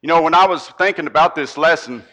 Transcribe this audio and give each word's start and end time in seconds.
You 0.00 0.06
know, 0.06 0.22
when 0.22 0.34
I 0.34 0.46
was 0.46 0.68
thinking 0.78 1.08
about 1.08 1.34
this 1.34 1.58
lesson 1.58 2.04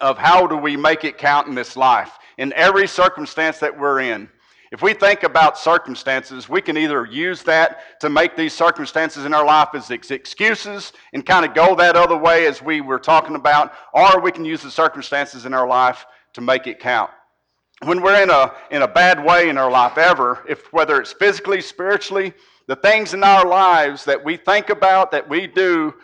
of 0.00 0.16
how 0.16 0.46
do 0.46 0.56
we 0.56 0.76
make 0.76 1.02
it 1.02 1.18
count 1.18 1.48
in 1.48 1.54
this 1.56 1.76
life, 1.76 2.12
in 2.38 2.52
every 2.52 2.86
circumstance 2.86 3.58
that 3.58 3.76
we're 3.76 4.02
in, 4.02 4.28
if 4.70 4.82
we 4.82 4.94
think 4.94 5.24
about 5.24 5.58
circumstances, 5.58 6.48
we 6.48 6.62
can 6.62 6.76
either 6.76 7.06
use 7.06 7.42
that 7.42 8.00
to 8.02 8.08
make 8.08 8.36
these 8.36 8.52
circumstances 8.52 9.24
in 9.24 9.34
our 9.34 9.44
life 9.44 9.70
as 9.74 9.90
excuses 9.90 10.92
and 11.12 11.26
kind 11.26 11.44
of 11.44 11.54
go 11.54 11.74
that 11.74 11.96
other 11.96 12.16
way 12.16 12.46
as 12.46 12.62
we 12.62 12.80
were 12.80 13.00
talking 13.00 13.34
about, 13.34 13.72
or 13.92 14.20
we 14.20 14.30
can 14.30 14.44
use 14.44 14.62
the 14.62 14.70
circumstances 14.70 15.44
in 15.44 15.52
our 15.52 15.66
life 15.66 16.06
to 16.34 16.40
make 16.40 16.68
it 16.68 16.78
count. 16.78 17.10
When 17.82 18.00
we're 18.00 18.22
in 18.22 18.30
a, 18.30 18.52
in 18.70 18.82
a 18.82 18.88
bad 18.88 19.24
way 19.24 19.48
in 19.48 19.58
our 19.58 19.70
life 19.70 19.98
ever, 19.98 20.44
if 20.48 20.72
whether 20.72 21.00
it's 21.00 21.14
physically, 21.14 21.62
spiritually, 21.62 22.32
the 22.68 22.76
things 22.76 23.14
in 23.14 23.24
our 23.24 23.46
lives 23.46 24.04
that 24.04 24.22
we 24.22 24.36
think 24.36 24.68
about, 24.68 25.10
that 25.10 25.28
we 25.28 25.48
do 25.48 25.94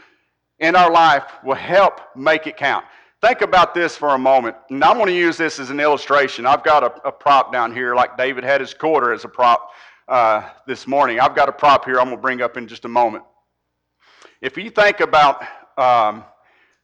in 0.59 0.77
our 0.77 0.91
life 0.91 1.25
will 1.43 1.55
help 1.55 2.01
make 2.17 2.47
it 2.47 2.57
count. 2.57 2.85
Think 3.21 3.41
about 3.41 3.75
this 3.75 3.97
for 3.97 4.11
a 4.11 4.19
moment. 4.19 4.57
And 4.69 4.85
I'm 4.85 4.97
going 4.97 5.07
to 5.07 5.15
use 5.15 5.37
this 5.37 5.59
as 5.59 5.71
an 5.71 5.81
illustration. 5.81 6.45
I've 6.47 6.63
got 6.63 6.83
a, 6.83 7.09
a 7.09 7.13
prop 7.13 7.53
down 7.53 7.73
here, 7.73 7.95
like 7.95 8.19
David 8.19 8.45
had 8.45 8.61
his 8.61 8.75
quarter 8.75 9.13
as 9.13 9.25
a 9.25 9.29
prop 9.29 9.71
uh, 10.09 10.51
this 10.67 10.87
morning. 10.87 11.21
I've 11.21 11.35
got 11.35 11.49
a 11.49 11.53
prop 11.53 11.87
here 11.87 11.99
I'm 11.99 12.07
going 12.07 12.19
to 12.19 12.23
bring 12.23 12.43
up 12.43 12.57
in 12.57 12.69
just 12.69 12.85
a 12.85 12.89
moment. 12.89 13.25
If 14.43 14.59
you 14.59 14.69
think 14.69 15.01
about 15.01 15.43
um, 15.79 16.25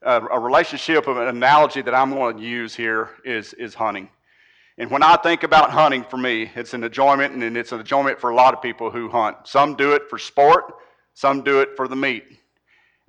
a, 0.02 0.22
a, 0.32 0.38
relationship 0.38 1.06
of 1.06 1.18
an 1.18 1.28
analogy 1.28 1.82
that 1.82 1.94
I'm 1.94 2.10
going 2.10 2.38
to 2.38 2.42
use 2.42 2.74
here 2.74 3.10
is, 3.22 3.52
is 3.52 3.74
hunting. 3.74 4.08
And 4.78 4.90
when 4.90 5.02
I 5.02 5.16
think 5.16 5.42
about 5.42 5.70
hunting 5.70 6.04
for 6.04 6.16
me, 6.16 6.50
it's 6.54 6.72
an 6.72 6.82
enjoyment, 6.82 7.34
and 7.34 7.56
it's 7.56 7.72
an 7.72 7.80
enjoyment 7.80 8.18
for 8.18 8.30
a 8.30 8.34
lot 8.34 8.54
of 8.54 8.62
people 8.62 8.90
who 8.90 9.10
hunt. 9.10 9.36
Some 9.44 9.76
do 9.76 9.92
it 9.92 10.08
for 10.08 10.18
sport, 10.18 10.72
some 11.12 11.42
do 11.42 11.60
it 11.60 11.76
for 11.76 11.86
the 11.86 11.96
meat. 11.96 12.39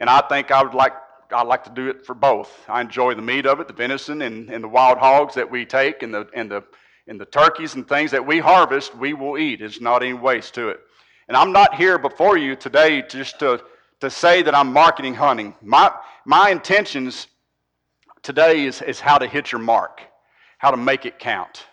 And 0.01 0.09
I 0.09 0.19
think 0.21 0.51
I 0.51 0.63
would 0.63 0.73
like 0.73 0.93
I 1.31 1.43
like 1.43 1.63
to 1.63 1.69
do 1.69 1.87
it 1.87 2.05
for 2.05 2.13
both. 2.13 2.51
I 2.67 2.81
enjoy 2.81 3.13
the 3.13 3.21
meat 3.21 3.45
of 3.45 3.61
it, 3.61 3.67
the 3.67 3.73
venison 3.73 4.21
and, 4.23 4.49
and 4.49 4.61
the 4.61 4.67
wild 4.67 4.97
hogs 4.97 5.33
that 5.35 5.49
we 5.49 5.65
take 5.65 6.03
and 6.03 6.13
the, 6.13 6.27
and, 6.33 6.51
the, 6.51 6.61
and 7.07 7.21
the 7.21 7.25
turkeys 7.25 7.75
and 7.75 7.87
things 7.87 8.11
that 8.11 8.25
we 8.25 8.39
harvest, 8.39 8.93
we 8.97 9.13
will 9.13 9.37
eat. 9.37 9.59
There's 9.59 9.79
not 9.79 10.03
any 10.03 10.11
waste 10.11 10.53
to 10.55 10.67
it. 10.67 10.81
And 11.29 11.37
I'm 11.37 11.53
not 11.53 11.75
here 11.75 11.97
before 11.97 12.37
you 12.37 12.57
today 12.57 13.01
just 13.03 13.39
to, 13.39 13.61
to 14.01 14.09
say 14.09 14.41
that 14.41 14.53
I'm 14.53 14.73
marketing 14.73 15.13
hunting. 15.13 15.55
My, 15.61 15.93
my 16.25 16.49
intentions 16.49 17.27
today 18.21 18.65
is, 18.65 18.81
is 18.81 18.99
how 18.99 19.17
to 19.17 19.27
hit 19.27 19.53
your 19.53 19.61
mark, 19.61 20.01
how 20.57 20.71
to 20.71 20.77
make 20.77 21.05
it 21.05 21.17
count. 21.17 21.65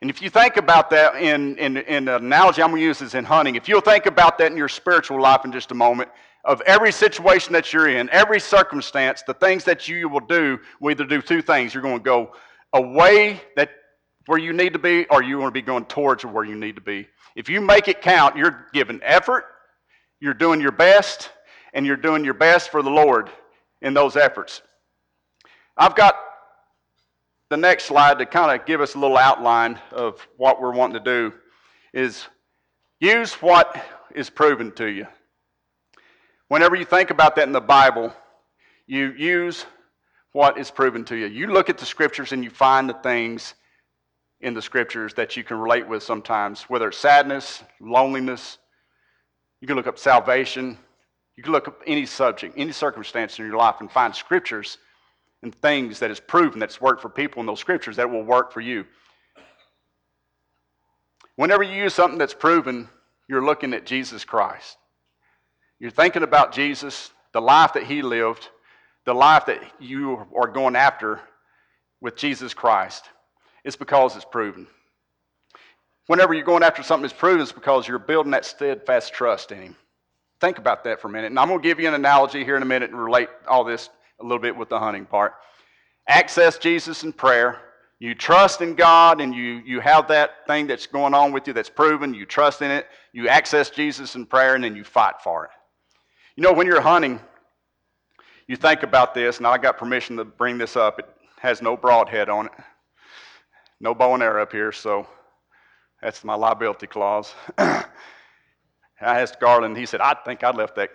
And 0.00 0.10
if 0.10 0.20
you 0.20 0.30
think 0.30 0.56
about 0.56 0.90
that 0.90 1.14
in, 1.14 1.56
in, 1.58 1.76
in 1.76 2.06
the 2.06 2.16
analogy 2.16 2.60
I'm 2.60 2.70
going 2.70 2.80
to 2.80 2.86
use 2.86 3.02
is 3.02 3.14
in 3.14 3.24
hunting, 3.24 3.54
if 3.54 3.68
you'll 3.68 3.82
think 3.82 4.06
about 4.06 4.36
that 4.38 4.50
in 4.50 4.56
your 4.56 4.68
spiritual 4.68 5.20
life 5.20 5.44
in 5.44 5.52
just 5.52 5.70
a 5.70 5.74
moment, 5.74 6.08
of 6.44 6.60
every 6.62 6.92
situation 6.92 7.52
that 7.52 7.72
you're 7.72 7.88
in, 7.88 8.08
every 8.10 8.40
circumstance, 8.40 9.22
the 9.22 9.34
things 9.34 9.64
that 9.64 9.88
you 9.88 10.08
will 10.08 10.20
do 10.20 10.58
will 10.80 10.90
either 10.90 11.04
do 11.04 11.20
two 11.20 11.42
things. 11.42 11.74
You're 11.74 11.82
going 11.82 11.98
to 11.98 12.02
go 12.02 12.32
away 12.72 13.42
that 13.56 13.70
where 14.26 14.38
you 14.38 14.52
need 14.52 14.72
to 14.72 14.78
be, 14.78 15.06
or 15.06 15.22
you 15.22 15.38
want 15.38 15.52
to 15.52 15.60
be 15.60 15.64
going 15.64 15.84
towards 15.86 16.24
where 16.24 16.44
you 16.44 16.54
need 16.54 16.76
to 16.76 16.80
be. 16.80 17.08
If 17.34 17.48
you 17.48 17.60
make 17.60 17.88
it 17.88 18.00
count, 18.00 18.36
you're 18.36 18.66
giving 18.72 19.00
effort, 19.02 19.44
you're 20.20 20.34
doing 20.34 20.60
your 20.60 20.72
best, 20.72 21.30
and 21.74 21.86
you're 21.86 21.96
doing 21.96 22.24
your 22.24 22.34
best 22.34 22.70
for 22.70 22.82
the 22.82 22.90
Lord 22.90 23.30
in 23.82 23.94
those 23.94 24.16
efforts. 24.16 24.62
I've 25.76 25.94
got 25.94 26.16
the 27.48 27.56
next 27.56 27.84
slide 27.84 28.18
to 28.18 28.26
kind 28.26 28.58
of 28.58 28.66
give 28.66 28.80
us 28.80 28.94
a 28.94 28.98
little 28.98 29.16
outline 29.16 29.78
of 29.90 30.26
what 30.36 30.60
we're 30.60 30.72
wanting 30.72 31.02
to 31.02 31.04
do 31.04 31.32
is 31.92 32.26
use 33.00 33.32
what 33.34 33.84
is 34.14 34.30
proven 34.30 34.70
to 34.72 34.86
you. 34.86 35.06
Whenever 36.50 36.74
you 36.74 36.84
think 36.84 37.10
about 37.10 37.36
that 37.36 37.46
in 37.46 37.52
the 37.52 37.60
Bible, 37.60 38.12
you 38.88 39.12
use 39.12 39.66
what 40.32 40.58
is 40.58 40.68
proven 40.68 41.04
to 41.04 41.14
you. 41.14 41.26
You 41.26 41.46
look 41.46 41.70
at 41.70 41.78
the 41.78 41.86
scriptures 41.86 42.32
and 42.32 42.42
you 42.42 42.50
find 42.50 42.88
the 42.88 42.94
things 42.94 43.54
in 44.40 44.52
the 44.52 44.60
scriptures 44.60 45.14
that 45.14 45.36
you 45.36 45.44
can 45.44 45.58
relate 45.58 45.86
with 45.86 46.02
sometimes, 46.02 46.62
whether 46.62 46.88
it's 46.88 46.98
sadness, 46.98 47.62
loneliness. 47.78 48.58
You 49.60 49.68
can 49.68 49.76
look 49.76 49.86
up 49.86 49.96
salvation. 49.96 50.76
You 51.36 51.44
can 51.44 51.52
look 51.52 51.68
up 51.68 51.82
any 51.86 52.04
subject, 52.04 52.54
any 52.56 52.72
circumstance 52.72 53.38
in 53.38 53.46
your 53.46 53.56
life 53.56 53.76
and 53.78 53.88
find 53.88 54.12
scriptures 54.12 54.78
and 55.44 55.54
things 55.54 56.00
that 56.00 56.10
is 56.10 56.18
proven 56.18 56.58
that's 56.58 56.80
worked 56.80 57.00
for 57.00 57.10
people 57.10 57.38
in 57.38 57.46
those 57.46 57.60
scriptures 57.60 57.94
that 57.94 58.10
will 58.10 58.24
work 58.24 58.52
for 58.52 58.60
you. 58.60 58.86
Whenever 61.36 61.62
you 61.62 61.80
use 61.84 61.94
something 61.94 62.18
that's 62.18 62.34
proven, 62.34 62.88
you're 63.28 63.44
looking 63.44 63.72
at 63.72 63.86
Jesus 63.86 64.24
Christ. 64.24 64.78
You're 65.80 65.90
thinking 65.90 66.22
about 66.22 66.52
Jesus, 66.52 67.10
the 67.32 67.40
life 67.40 67.72
that 67.72 67.84
he 67.84 68.02
lived, 68.02 68.48
the 69.06 69.14
life 69.14 69.46
that 69.46 69.62
you 69.80 70.26
are 70.36 70.46
going 70.46 70.76
after 70.76 71.20
with 72.02 72.16
Jesus 72.16 72.52
Christ. 72.52 73.08
It's 73.64 73.76
because 73.76 74.14
it's 74.14 74.24
proven. 74.24 74.66
Whenever 76.06 76.34
you're 76.34 76.44
going 76.44 76.62
after 76.62 76.82
something 76.82 77.02
that's 77.02 77.18
proven, 77.18 77.40
it's 77.40 77.52
because 77.52 77.88
you're 77.88 77.98
building 77.98 78.32
that 78.32 78.44
steadfast 78.44 79.14
trust 79.14 79.52
in 79.52 79.62
him. 79.62 79.76
Think 80.40 80.58
about 80.58 80.84
that 80.84 81.00
for 81.00 81.08
a 81.08 81.10
minute. 81.10 81.28
And 81.28 81.38
I'm 81.38 81.48
going 81.48 81.60
to 81.60 81.68
give 81.68 81.80
you 81.80 81.88
an 81.88 81.94
analogy 81.94 82.44
here 82.44 82.56
in 82.56 82.62
a 82.62 82.66
minute 82.66 82.90
and 82.90 83.00
relate 83.02 83.28
all 83.48 83.64
this 83.64 83.88
a 84.20 84.22
little 84.22 84.38
bit 84.38 84.56
with 84.56 84.68
the 84.68 84.78
hunting 84.78 85.06
part. 85.06 85.34
Access 86.08 86.58
Jesus 86.58 87.04
in 87.04 87.12
prayer. 87.12 87.60
You 87.98 88.14
trust 88.14 88.62
in 88.62 88.74
God 88.74 89.20
and 89.20 89.34
you, 89.34 89.62
you 89.64 89.80
have 89.80 90.08
that 90.08 90.46
thing 90.46 90.66
that's 90.66 90.86
going 90.86 91.14
on 91.14 91.32
with 91.32 91.46
you 91.46 91.52
that's 91.52 91.68
proven. 91.70 92.14
You 92.14 92.26
trust 92.26 92.62
in 92.62 92.70
it. 92.70 92.86
You 93.12 93.28
access 93.28 93.70
Jesus 93.70 94.14
in 94.14 94.26
prayer 94.26 94.54
and 94.54 94.64
then 94.64 94.74
you 94.74 94.84
fight 94.84 95.16
for 95.22 95.44
it. 95.44 95.50
You 96.40 96.46
know, 96.46 96.54
when 96.54 96.66
you're 96.66 96.80
hunting, 96.80 97.20
you 98.46 98.56
think 98.56 98.82
about 98.82 99.12
this, 99.12 99.36
and 99.36 99.46
I 99.46 99.58
got 99.58 99.76
permission 99.76 100.16
to 100.16 100.24
bring 100.24 100.56
this 100.56 100.74
up. 100.74 100.98
It 100.98 101.04
has 101.38 101.60
no 101.60 101.76
broadhead 101.76 102.30
on 102.30 102.46
it, 102.46 102.52
no 103.78 103.94
bow 103.94 104.14
and 104.14 104.22
arrow 104.22 104.42
up 104.42 104.50
here, 104.50 104.72
so 104.72 105.06
that's 106.00 106.24
my 106.24 106.34
liability 106.34 106.86
clause. 106.86 107.34
I 107.58 107.84
asked 109.02 109.38
Garland, 109.38 109.76
he 109.76 109.84
said, 109.84 110.00
I 110.00 110.14
think 110.24 110.42
I 110.42 110.50
left 110.50 110.76
that, 110.76 110.88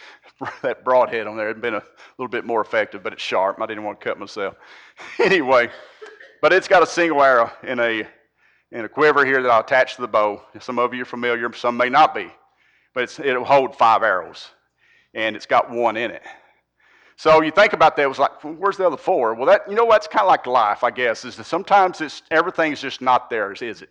that 0.62 0.82
broadhead 0.82 1.26
on 1.26 1.36
there. 1.36 1.50
It'd 1.50 1.60
been 1.60 1.74
a 1.74 1.82
little 2.16 2.30
bit 2.30 2.46
more 2.46 2.62
effective, 2.62 3.02
but 3.02 3.12
it's 3.12 3.22
sharp. 3.22 3.60
I 3.60 3.66
didn't 3.66 3.84
want 3.84 4.00
to 4.00 4.04
cut 4.04 4.18
myself. 4.18 4.54
anyway, 5.18 5.68
but 6.40 6.54
it's 6.54 6.68
got 6.68 6.82
a 6.82 6.86
single 6.86 7.22
arrow 7.22 7.52
in 7.64 7.78
a, 7.80 8.08
in 8.72 8.86
a 8.86 8.88
quiver 8.88 9.26
here 9.26 9.42
that 9.42 9.50
I 9.50 9.60
attach 9.60 9.96
to 9.96 10.00
the 10.00 10.08
bow. 10.08 10.40
Some 10.58 10.78
of 10.78 10.94
you 10.94 11.02
are 11.02 11.04
familiar, 11.04 11.52
some 11.52 11.76
may 11.76 11.90
not 11.90 12.14
be 12.14 12.32
but 12.94 13.20
it'll 13.20 13.44
hold 13.44 13.76
five 13.76 14.02
arrows, 14.02 14.48
and 15.12 15.36
it's 15.36 15.46
got 15.46 15.68
one 15.68 15.96
in 15.96 16.12
it. 16.12 16.22
So 17.16 17.42
you 17.42 17.50
think 17.50 17.74
about 17.74 17.96
that, 17.96 18.02
it 18.02 18.08
was 18.08 18.18
like, 18.18 18.42
where's 18.42 18.76
the 18.76 18.86
other 18.86 18.96
four? 18.96 19.34
Well, 19.34 19.46
that 19.46 19.68
you 19.68 19.74
know 19.74 19.84
what's 19.84 20.06
kind 20.06 20.22
of 20.22 20.28
like 20.28 20.46
life, 20.46 20.82
I 20.82 20.90
guess, 20.90 21.24
is 21.24 21.36
that 21.36 21.44
sometimes 21.44 22.00
it's 22.00 22.22
everything's 22.30 22.80
just 22.80 23.00
not 23.00 23.28
theirs, 23.30 23.62
is 23.62 23.82
it? 23.82 23.90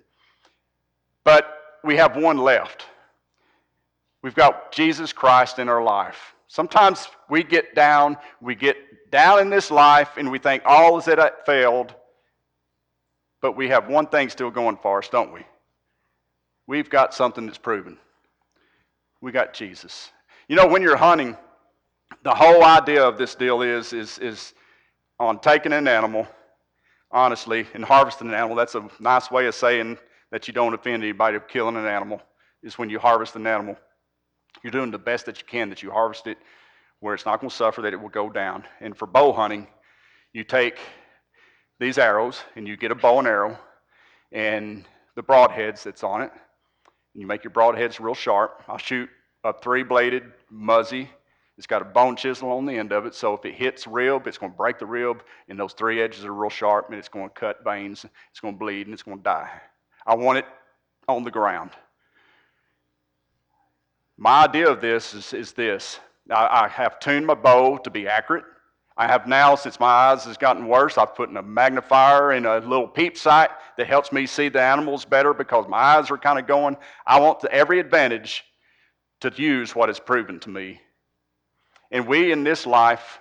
But 1.23 1.77
we 1.83 1.95
have 1.97 2.17
one 2.17 2.37
left. 2.37 2.85
We've 4.21 4.35
got 4.35 4.71
Jesus 4.71 5.13
Christ 5.13 5.59
in 5.59 5.69
our 5.69 5.83
life. 5.83 6.33
Sometimes 6.47 7.07
we 7.29 7.43
get 7.43 7.75
down, 7.75 8.17
we 8.41 8.55
get 8.55 8.77
down 9.11 9.39
in 9.39 9.49
this 9.49 9.71
life, 9.71 10.17
and 10.17 10.31
we 10.31 10.39
think 10.39 10.63
all 10.65 10.97
is 10.97 11.07
it 11.07 11.19
uh, 11.19 11.31
failed. 11.45 11.93
But 13.41 13.57
we 13.57 13.67
have 13.69 13.89
one 13.89 14.07
thing 14.07 14.29
still 14.29 14.51
going 14.51 14.77
for 14.77 14.99
us, 14.99 15.09
don't 15.09 15.33
we? 15.33 15.41
We've 16.67 16.89
got 16.89 17.13
something 17.13 17.45
that's 17.45 17.57
proven 17.57 17.97
we 19.23 19.31
got 19.31 19.53
Jesus. 19.53 20.11
You 20.49 20.57
know, 20.57 20.67
when 20.67 20.81
you're 20.81 20.97
hunting, 20.97 21.37
the 22.23 22.35
whole 22.35 22.61
idea 22.63 23.01
of 23.01 23.17
this 23.17 23.35
deal 23.35 23.61
is, 23.61 23.93
is, 23.93 24.19
is 24.19 24.53
on 25.17 25.39
taking 25.39 25.71
an 25.71 25.87
animal, 25.87 26.27
honestly, 27.09 27.65
and 27.73 27.85
harvesting 27.85 28.27
an 28.27 28.33
animal. 28.33 28.57
That's 28.57 28.75
a 28.75 28.85
nice 28.99 29.31
way 29.31 29.47
of 29.47 29.55
saying 29.55 29.97
that 30.31 30.47
you 30.49 30.53
don't 30.53 30.73
offend 30.73 31.03
anybody 31.03 31.37
killing 31.47 31.77
an 31.77 31.85
animal, 31.85 32.21
is 32.63 32.77
when 32.77 32.89
you 32.89 32.99
harvest 32.99 33.37
an 33.37 33.47
animal. 33.47 33.77
You're 34.61 34.71
doing 34.71 34.91
the 34.91 34.99
best 34.99 35.25
that 35.27 35.39
you 35.39 35.47
can 35.47 35.69
that 35.69 35.81
you 35.81 35.89
harvest 35.89 36.27
it 36.27 36.37
where 36.99 37.13
it's 37.13 37.25
not 37.25 37.39
going 37.39 37.49
to 37.49 37.55
suffer, 37.55 37.81
that 37.81 37.93
it 37.93 38.01
will 38.01 38.09
go 38.09 38.29
down. 38.29 38.65
And 38.81 38.95
for 38.95 39.05
bow 39.05 39.31
hunting, 39.31 39.67
you 40.33 40.43
take 40.43 40.79
these 41.79 41.97
arrows 41.97 42.41
and 42.57 42.67
you 42.67 42.75
get 42.75 42.91
a 42.91 42.95
bow 42.95 43.19
and 43.19 43.27
arrow 43.27 43.57
and 44.33 44.85
the 45.15 45.23
broadheads 45.23 45.83
that's 45.83 46.03
on 46.03 46.23
it 46.23 46.31
And 47.13 47.21
you 47.21 47.27
make 47.27 47.43
your 47.43 47.51
broadheads 47.51 47.99
real 47.99 48.15
sharp. 48.15 48.63
I'll 48.67 48.77
shoot 48.77 49.09
a 49.43 49.53
three 49.53 49.83
bladed 49.83 50.23
Muzzy. 50.49 51.09
It's 51.57 51.67
got 51.67 51.81
a 51.81 51.85
bone 51.85 52.15
chisel 52.15 52.51
on 52.51 52.65
the 52.65 52.75
end 52.75 52.91
of 52.91 53.05
it, 53.05 53.13
so 53.13 53.35
if 53.35 53.45
it 53.45 53.53
hits 53.53 53.85
rib, 53.85 54.25
it's 54.25 54.39
going 54.39 54.51
to 54.51 54.57
break 54.57 54.79
the 54.79 54.87
rib, 54.87 55.23
and 55.49 55.59
those 55.59 55.73
three 55.73 56.01
edges 56.01 56.25
are 56.25 56.33
real 56.33 56.49
sharp, 56.49 56.89
and 56.89 56.97
it's 56.97 57.09
going 57.09 57.29
to 57.29 57.33
cut 57.33 57.63
veins, 57.63 58.05
it's 58.31 58.39
going 58.39 58.55
to 58.55 58.57
bleed, 58.57 58.87
and 58.87 58.93
it's 58.93 59.03
going 59.03 59.17
to 59.17 59.23
die. 59.23 59.49
I 60.05 60.15
want 60.15 60.39
it 60.39 60.45
on 61.07 61.23
the 61.23 61.31
ground. 61.31 61.71
My 64.17 64.45
idea 64.45 64.69
of 64.69 64.81
this 64.81 65.13
is, 65.13 65.33
is 65.33 65.51
this 65.51 65.99
I, 66.31 66.63
I 66.63 66.67
have 66.69 66.99
tuned 66.99 67.27
my 67.27 67.35
bow 67.35 67.77
to 67.77 67.89
be 67.89 68.07
accurate. 68.07 68.45
I 68.95 69.07
have 69.07 69.27
now, 69.27 69.55
since 69.55 69.79
my 69.79 69.87
eyes 69.87 70.23
has 70.25 70.37
gotten 70.37 70.67
worse, 70.67 70.97
I've 70.97 71.15
put 71.15 71.29
in 71.29 71.37
a 71.37 71.41
magnifier 71.41 72.31
and 72.31 72.45
a 72.45 72.59
little 72.59 72.87
peep 72.87 73.17
sight 73.17 73.49
that 73.77 73.87
helps 73.87 74.11
me 74.11 74.27
see 74.27 74.49
the 74.49 74.61
animals 74.61 75.03
better 75.03 75.33
because 75.33 75.67
my 75.67 75.77
eyes 75.77 76.11
are 76.11 76.17
kind 76.17 76.37
of 76.37 76.45
going. 76.45 76.77
I 77.07 77.19
want 77.19 77.39
the, 77.39 77.51
every 77.51 77.79
advantage 77.79 78.43
to 79.23 79.41
use 79.41 79.75
what 79.75 79.89
is 79.89 79.99
proven 79.99 80.39
to 80.41 80.49
me. 80.49 80.79
And 81.91 82.07
we 82.07 82.31
in 82.31 82.43
this 82.43 82.65
life 82.65 83.19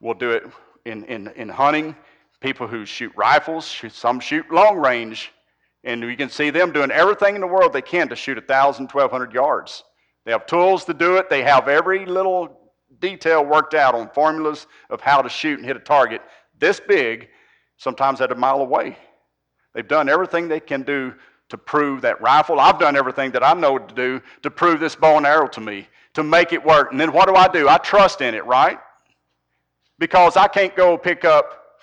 will 0.00 0.14
do 0.14 0.30
it 0.30 0.44
in, 0.84 1.04
in, 1.04 1.28
in 1.28 1.48
hunting, 1.48 1.96
people 2.40 2.66
who 2.66 2.84
shoot 2.84 3.12
rifles, 3.16 3.82
some 3.90 4.20
shoot 4.20 4.50
long 4.50 4.78
range, 4.78 5.32
and 5.84 6.02
you 6.02 6.16
can 6.16 6.30
see 6.30 6.50
them 6.50 6.72
doing 6.72 6.90
everything 6.90 7.34
in 7.34 7.40
the 7.40 7.46
world 7.46 7.72
they 7.72 7.82
can 7.82 8.08
to 8.08 8.16
shoot 8.16 8.36
1,000, 8.36 8.84
1,200 8.84 9.32
yards. 9.32 9.84
They 10.24 10.32
have 10.32 10.46
tools 10.46 10.84
to 10.84 10.94
do 10.94 11.16
it. 11.16 11.30
They 11.30 11.42
have 11.42 11.68
every 11.68 12.04
little 12.06 12.72
detail 13.00 13.44
worked 13.44 13.74
out 13.74 13.94
on 13.94 14.10
formulas 14.10 14.66
of 14.90 15.00
how 15.00 15.22
to 15.22 15.28
shoot 15.28 15.58
and 15.58 15.66
hit 15.66 15.76
a 15.76 15.80
target 15.80 16.22
this 16.58 16.78
big, 16.78 17.28
sometimes 17.78 18.20
at 18.20 18.30
a 18.30 18.34
mile 18.34 18.60
away. 18.60 18.96
They've 19.74 19.86
done 19.86 20.08
everything 20.08 20.46
they 20.46 20.60
can 20.60 20.82
do 20.82 21.14
to 21.50 21.58
prove 21.58 22.00
that 22.02 22.20
rifle. 22.20 22.58
I've 22.58 22.78
done 22.78 22.96
everything 22.96 23.32
that 23.32 23.44
I 23.44 23.52
know 23.52 23.78
to 23.78 23.94
do 23.94 24.22
to 24.42 24.50
prove 24.50 24.80
this 24.80 24.96
bow 24.96 25.16
and 25.16 25.26
arrow 25.26 25.48
to 25.48 25.60
me, 25.60 25.86
to 26.14 26.22
make 26.22 26.52
it 26.52 26.64
work. 26.64 26.90
And 26.90 27.00
then 27.00 27.12
what 27.12 27.28
do 27.28 27.34
I 27.34 27.48
do? 27.48 27.68
I 27.68 27.78
trust 27.78 28.20
in 28.20 28.34
it, 28.34 28.44
right? 28.46 28.78
Because 29.98 30.36
I 30.36 30.48
can't 30.48 30.74
go 30.74 30.96
pick 30.96 31.24
up 31.24 31.78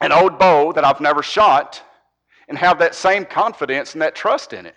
an 0.00 0.12
old 0.12 0.38
bow 0.38 0.72
that 0.72 0.84
I've 0.84 1.00
never 1.00 1.22
shot 1.22 1.82
and 2.48 2.58
have 2.58 2.78
that 2.80 2.94
same 2.94 3.24
confidence 3.24 3.94
and 3.94 4.02
that 4.02 4.14
trust 4.14 4.52
in 4.52 4.66
it. 4.66 4.74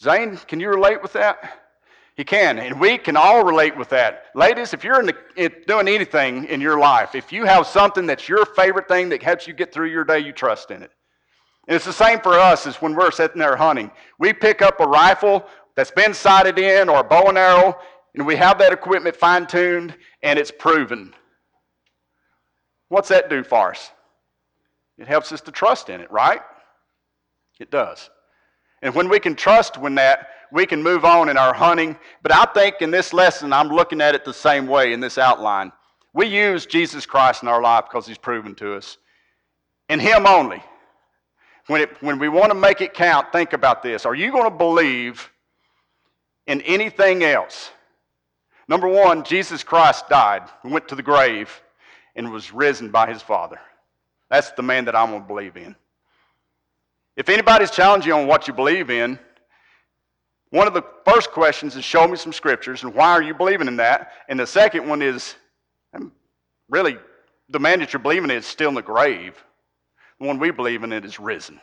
Zane, 0.00 0.36
can 0.48 0.58
you 0.58 0.68
relate 0.68 1.02
with 1.02 1.12
that? 1.12 1.60
He 2.16 2.24
can, 2.24 2.58
and 2.58 2.80
we 2.80 2.96
can 2.96 3.14
all 3.14 3.44
relate 3.44 3.76
with 3.76 3.90
that. 3.90 4.24
Ladies, 4.34 4.72
if 4.72 4.82
you're 4.82 5.00
in 5.00 5.06
the, 5.06 5.16
in 5.36 5.52
doing 5.66 5.86
anything 5.86 6.44
in 6.46 6.62
your 6.62 6.78
life, 6.78 7.14
if 7.14 7.30
you 7.30 7.44
have 7.44 7.66
something 7.66 8.06
that's 8.06 8.26
your 8.26 8.46
favorite 8.46 8.88
thing 8.88 9.10
that 9.10 9.22
helps 9.22 9.46
you 9.46 9.52
get 9.52 9.70
through 9.70 9.90
your 9.90 10.04
day, 10.04 10.20
you 10.20 10.32
trust 10.32 10.70
in 10.70 10.82
it. 10.82 10.90
And 11.66 11.74
it's 11.74 11.84
the 11.84 11.92
same 11.92 12.20
for 12.20 12.34
us 12.34 12.66
as 12.66 12.76
when 12.76 12.94
we're 12.94 13.10
sitting 13.10 13.40
there 13.40 13.56
hunting. 13.56 13.90
We 14.18 14.32
pick 14.32 14.62
up 14.62 14.80
a 14.80 14.86
rifle 14.86 15.46
that's 15.74 15.90
been 15.90 16.14
sighted 16.14 16.58
in 16.58 16.88
or 16.88 17.00
a 17.00 17.04
bow 17.04 17.24
and 17.24 17.36
arrow, 17.36 17.78
and 18.14 18.26
we 18.26 18.36
have 18.36 18.58
that 18.58 18.72
equipment 18.72 19.16
fine 19.16 19.46
tuned, 19.46 19.94
and 20.22 20.38
it's 20.38 20.50
proven. 20.50 21.12
What's 22.88 23.08
that 23.08 23.28
do 23.28 23.42
for 23.42 23.72
us? 23.72 23.90
It 24.96 25.08
helps 25.08 25.32
us 25.32 25.40
to 25.42 25.50
trust 25.50 25.90
in 25.90 26.00
it, 26.00 26.10
right? 26.10 26.40
It 27.58 27.70
does. 27.70 28.10
And 28.82 28.94
when 28.94 29.08
we 29.08 29.18
can 29.18 29.34
trust 29.34 29.76
when 29.76 29.96
that, 29.96 30.28
we 30.52 30.66
can 30.66 30.82
move 30.82 31.04
on 31.04 31.28
in 31.28 31.36
our 31.36 31.52
hunting. 31.52 31.96
But 32.22 32.32
I 32.32 32.44
think 32.44 32.76
in 32.80 32.90
this 32.90 33.12
lesson, 33.12 33.52
I'm 33.52 33.68
looking 33.68 34.00
at 34.00 34.14
it 34.14 34.24
the 34.24 34.32
same 34.32 34.66
way 34.66 34.92
in 34.92 35.00
this 35.00 35.18
outline. 35.18 35.72
We 36.14 36.26
use 36.26 36.64
Jesus 36.64 37.04
Christ 37.04 37.42
in 37.42 37.48
our 37.48 37.60
life 37.60 37.84
because 37.90 38.06
he's 38.06 38.18
proven 38.18 38.54
to 38.56 38.74
us. 38.74 38.98
And 39.88 40.00
him 40.00 40.26
only. 40.26 40.62
When, 41.66 41.80
it, 41.80 42.02
when 42.02 42.18
we 42.18 42.28
want 42.28 42.50
to 42.50 42.54
make 42.54 42.80
it 42.80 42.94
count, 42.94 43.32
think 43.32 43.52
about 43.52 43.82
this. 43.82 44.06
Are 44.06 44.14
you 44.14 44.30
going 44.30 44.44
to 44.44 44.56
believe 44.56 45.30
in 46.46 46.60
anything 46.62 47.24
else? 47.24 47.70
Number 48.68 48.88
one, 48.88 49.24
Jesus 49.24 49.62
Christ 49.62 50.08
died, 50.08 50.42
went 50.64 50.88
to 50.88 50.94
the 50.94 51.02
grave, 51.02 51.50
and 52.14 52.32
was 52.32 52.52
risen 52.52 52.90
by 52.90 53.12
his 53.12 53.22
Father. 53.22 53.60
That's 54.30 54.50
the 54.52 54.62
man 54.62 54.84
that 54.86 54.96
I'm 54.96 55.10
going 55.10 55.22
to 55.22 55.28
believe 55.28 55.56
in. 55.56 55.76
If 57.16 57.28
anybody's 57.28 57.70
challenging 57.70 58.08
you 58.08 58.14
on 58.14 58.26
what 58.26 58.46
you 58.46 58.54
believe 58.54 58.90
in, 58.90 59.18
one 60.50 60.66
of 60.66 60.74
the 60.74 60.82
first 61.04 61.30
questions 61.30 61.76
is 61.76 61.84
show 61.84 62.06
me 62.06 62.16
some 62.16 62.32
scriptures 62.32 62.82
and 62.82 62.94
why 62.94 63.10
are 63.10 63.22
you 63.22 63.34
believing 63.34 63.68
in 63.68 63.76
that? 63.76 64.12
And 64.28 64.38
the 64.38 64.46
second 64.46 64.86
one 64.88 65.02
is 65.02 65.34
really 66.68 66.96
the 67.48 67.58
man 67.58 67.80
that 67.80 67.92
you're 67.92 68.00
believing 68.00 68.30
in 68.30 68.36
is 68.36 68.46
still 68.46 68.68
in 68.68 68.74
the 68.74 68.82
grave. 68.82 69.42
The 70.20 70.26
one 70.26 70.38
we 70.38 70.50
believe 70.50 70.82
in 70.82 70.92
it 70.92 71.04
is 71.04 71.20
risen. 71.20 71.60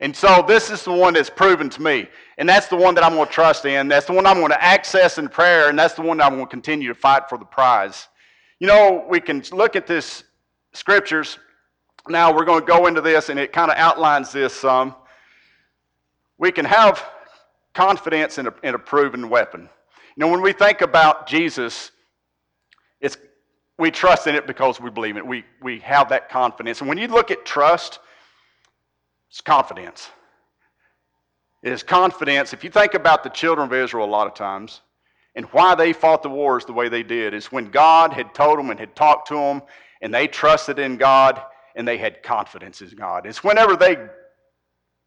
And 0.00 0.14
so 0.14 0.44
this 0.46 0.70
is 0.70 0.84
the 0.84 0.92
one 0.92 1.14
that's 1.14 1.30
proven 1.30 1.68
to 1.70 1.82
me. 1.82 2.08
And 2.36 2.48
that's 2.48 2.68
the 2.68 2.76
one 2.76 2.94
that 2.94 3.04
I'm 3.04 3.14
going 3.14 3.26
to 3.26 3.32
trust 3.32 3.64
in. 3.64 3.88
That's 3.88 4.06
the 4.06 4.12
one 4.12 4.26
I'm 4.26 4.38
going 4.38 4.50
to 4.50 4.62
access 4.62 5.18
in 5.18 5.28
prayer. 5.28 5.70
And 5.70 5.78
that's 5.78 5.94
the 5.94 6.02
one 6.02 6.18
that 6.18 6.26
I'm 6.26 6.34
going 6.34 6.46
to 6.46 6.50
continue 6.50 6.88
to 6.88 6.94
fight 6.94 7.28
for 7.28 7.36
the 7.36 7.44
prize. 7.44 8.06
You 8.60 8.68
know, 8.68 9.04
we 9.08 9.18
can 9.18 9.42
look 9.52 9.74
at 9.74 9.86
this 9.86 10.22
scriptures 10.72 11.38
now 12.10 12.34
we're 12.34 12.44
going 12.44 12.60
to 12.60 12.66
go 12.66 12.86
into 12.86 13.00
this, 13.00 13.28
and 13.28 13.38
it 13.38 13.52
kind 13.52 13.70
of 13.70 13.76
outlines 13.76 14.32
this 14.32 14.54
some. 14.54 14.94
We 16.38 16.52
can 16.52 16.64
have 16.64 17.04
confidence 17.74 18.38
in 18.38 18.46
a, 18.46 18.54
in 18.62 18.74
a 18.74 18.78
proven 18.78 19.28
weapon. 19.28 19.68
You 20.16 20.20
know, 20.20 20.28
when 20.28 20.40
we 20.40 20.52
think 20.52 20.80
about 20.80 21.26
Jesus, 21.26 21.92
we 23.78 23.90
trust 23.90 24.26
in 24.26 24.34
it 24.34 24.46
because 24.46 24.80
we 24.80 24.90
believe 24.90 25.16
in 25.16 25.18
it. 25.18 25.26
We, 25.26 25.44
we 25.62 25.78
have 25.80 26.08
that 26.08 26.28
confidence. 26.28 26.80
And 26.80 26.88
when 26.88 26.98
you 26.98 27.06
look 27.06 27.30
at 27.30 27.44
trust, 27.44 28.00
it's 29.30 29.40
confidence. 29.40 30.10
It 31.62 31.72
is 31.72 31.82
confidence. 31.82 32.52
If 32.52 32.64
you 32.64 32.70
think 32.70 32.94
about 32.94 33.22
the 33.22 33.30
children 33.30 33.66
of 33.66 33.72
Israel 33.72 34.04
a 34.04 34.10
lot 34.10 34.26
of 34.26 34.34
times, 34.34 34.80
and 35.34 35.46
why 35.46 35.74
they 35.74 35.92
fought 35.92 36.22
the 36.22 36.28
wars 36.28 36.64
the 36.64 36.72
way 36.72 36.88
they 36.88 37.02
did, 37.02 37.34
is 37.34 37.52
when 37.52 37.70
God 37.70 38.12
had 38.12 38.34
told 38.34 38.58
them 38.58 38.70
and 38.70 38.80
had 38.80 38.96
talked 38.96 39.28
to 39.28 39.34
them, 39.34 39.62
and 40.00 40.12
they 40.12 40.26
trusted 40.26 40.78
in 40.78 40.96
God, 40.96 41.40
and 41.76 41.86
they 41.86 41.98
had 41.98 42.22
confidence 42.22 42.80
in 42.80 42.90
God. 42.90 43.26
It's 43.26 43.44
whenever 43.44 43.76
they 43.76 43.96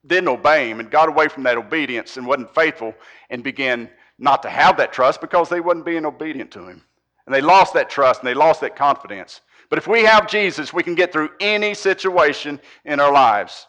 didn't 0.08 0.30
obey 0.30 0.70
Him 0.70 0.80
and 0.80 0.90
got 0.90 1.10
away 1.10 1.28
from 1.28 1.44
that 1.44 1.58
obedience 1.58 2.18
and 2.18 2.26
wasn't 2.26 2.54
faithful 2.56 2.94
and 3.30 3.44
began 3.44 3.90
not 4.18 4.42
to 4.44 4.50
have 4.50 4.78
that 4.78 4.94
trust 4.94 5.20
because 5.20 5.50
they 5.50 5.60
wasn't 5.60 5.86
being 5.86 6.06
obedient 6.06 6.52
to 6.52 6.68
Him. 6.68 6.84
And 7.26 7.36
they 7.36 7.42
lost 7.42 7.74
that 7.74 7.90
trust 7.90 8.22
and 8.22 8.28
they 8.28 8.34
lost 8.34 8.62
that 8.62 8.76
confidence. 8.76 9.42
But 9.70 9.78
if 9.78 9.88
we 9.88 10.04
have 10.04 10.28
Jesus, 10.28 10.74
we 10.74 10.84
can 10.84 10.96
get 10.96 11.14
through 11.14 11.30
any 11.40 11.74
situation 11.74 12.60
in 12.84 13.00
our 13.00 13.12
lives. 13.12 13.68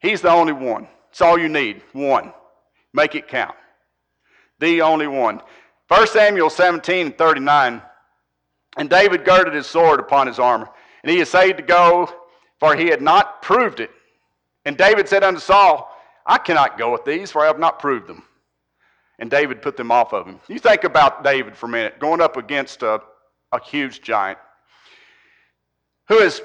He's 0.00 0.20
the 0.20 0.30
only 0.30 0.52
one. 0.52 0.88
It's 1.10 1.20
all 1.20 1.38
you 1.38 1.48
need. 1.48 1.82
One. 1.92 2.32
Make 2.92 3.14
it 3.14 3.28
count. 3.28 3.54
The 4.58 4.82
only 4.82 5.06
one. 5.06 5.40
1 5.88 6.06
Samuel 6.08 6.50
17 6.50 7.06
and 7.06 7.18
39. 7.18 7.82
And 8.76 8.90
David 8.90 9.24
girded 9.24 9.54
his 9.54 9.66
sword 9.66 10.00
upon 10.00 10.26
his 10.26 10.38
armor 10.38 10.68
and 11.02 11.10
he 11.10 11.20
essayed 11.20 11.56
to 11.56 11.62
go, 11.62 12.12
for 12.58 12.74
he 12.74 12.88
had 12.88 13.02
not 13.02 13.42
proved 13.42 13.80
it. 13.80 13.90
And 14.64 14.76
David 14.76 15.08
said 15.08 15.24
unto 15.24 15.40
Saul, 15.40 15.94
I 16.26 16.38
cannot 16.38 16.76
go 16.76 16.92
with 16.92 17.04
these, 17.04 17.30
for 17.30 17.42
I 17.42 17.46
have 17.46 17.58
not 17.58 17.78
proved 17.78 18.06
them. 18.06 18.24
And 19.18 19.30
David 19.30 19.62
put 19.62 19.76
them 19.76 19.90
off 19.90 20.12
of 20.12 20.26
him. 20.26 20.40
You 20.48 20.58
think 20.58 20.84
about 20.84 21.24
David 21.24 21.56
for 21.56 21.66
a 21.66 21.68
minute, 21.68 21.98
going 21.98 22.20
up 22.20 22.36
against 22.36 22.82
a, 22.82 23.00
a 23.52 23.60
huge 23.62 24.00
giant 24.00 24.38
who 26.08 26.18
is 26.18 26.40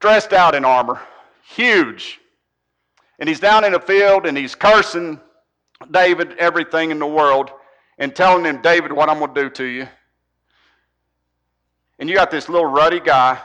dressed 0.00 0.32
out 0.32 0.54
in 0.54 0.64
armor, 0.64 1.00
huge. 1.42 2.20
And 3.18 3.28
he's 3.28 3.40
down 3.40 3.64
in 3.64 3.74
a 3.74 3.80
field 3.80 4.26
and 4.26 4.36
he's 4.36 4.54
cursing 4.54 5.20
David 5.90 6.36
everything 6.38 6.90
in 6.90 6.98
the 6.98 7.06
world 7.06 7.50
and 7.98 8.14
telling 8.14 8.44
him, 8.44 8.60
David, 8.60 8.92
what 8.92 9.08
I'm 9.08 9.18
going 9.18 9.34
to 9.34 9.42
do 9.44 9.50
to 9.50 9.64
you. 9.64 9.88
And 11.98 12.10
you 12.10 12.14
got 12.14 12.30
this 12.30 12.48
little 12.48 12.66
ruddy 12.66 13.00
guy 13.00 13.40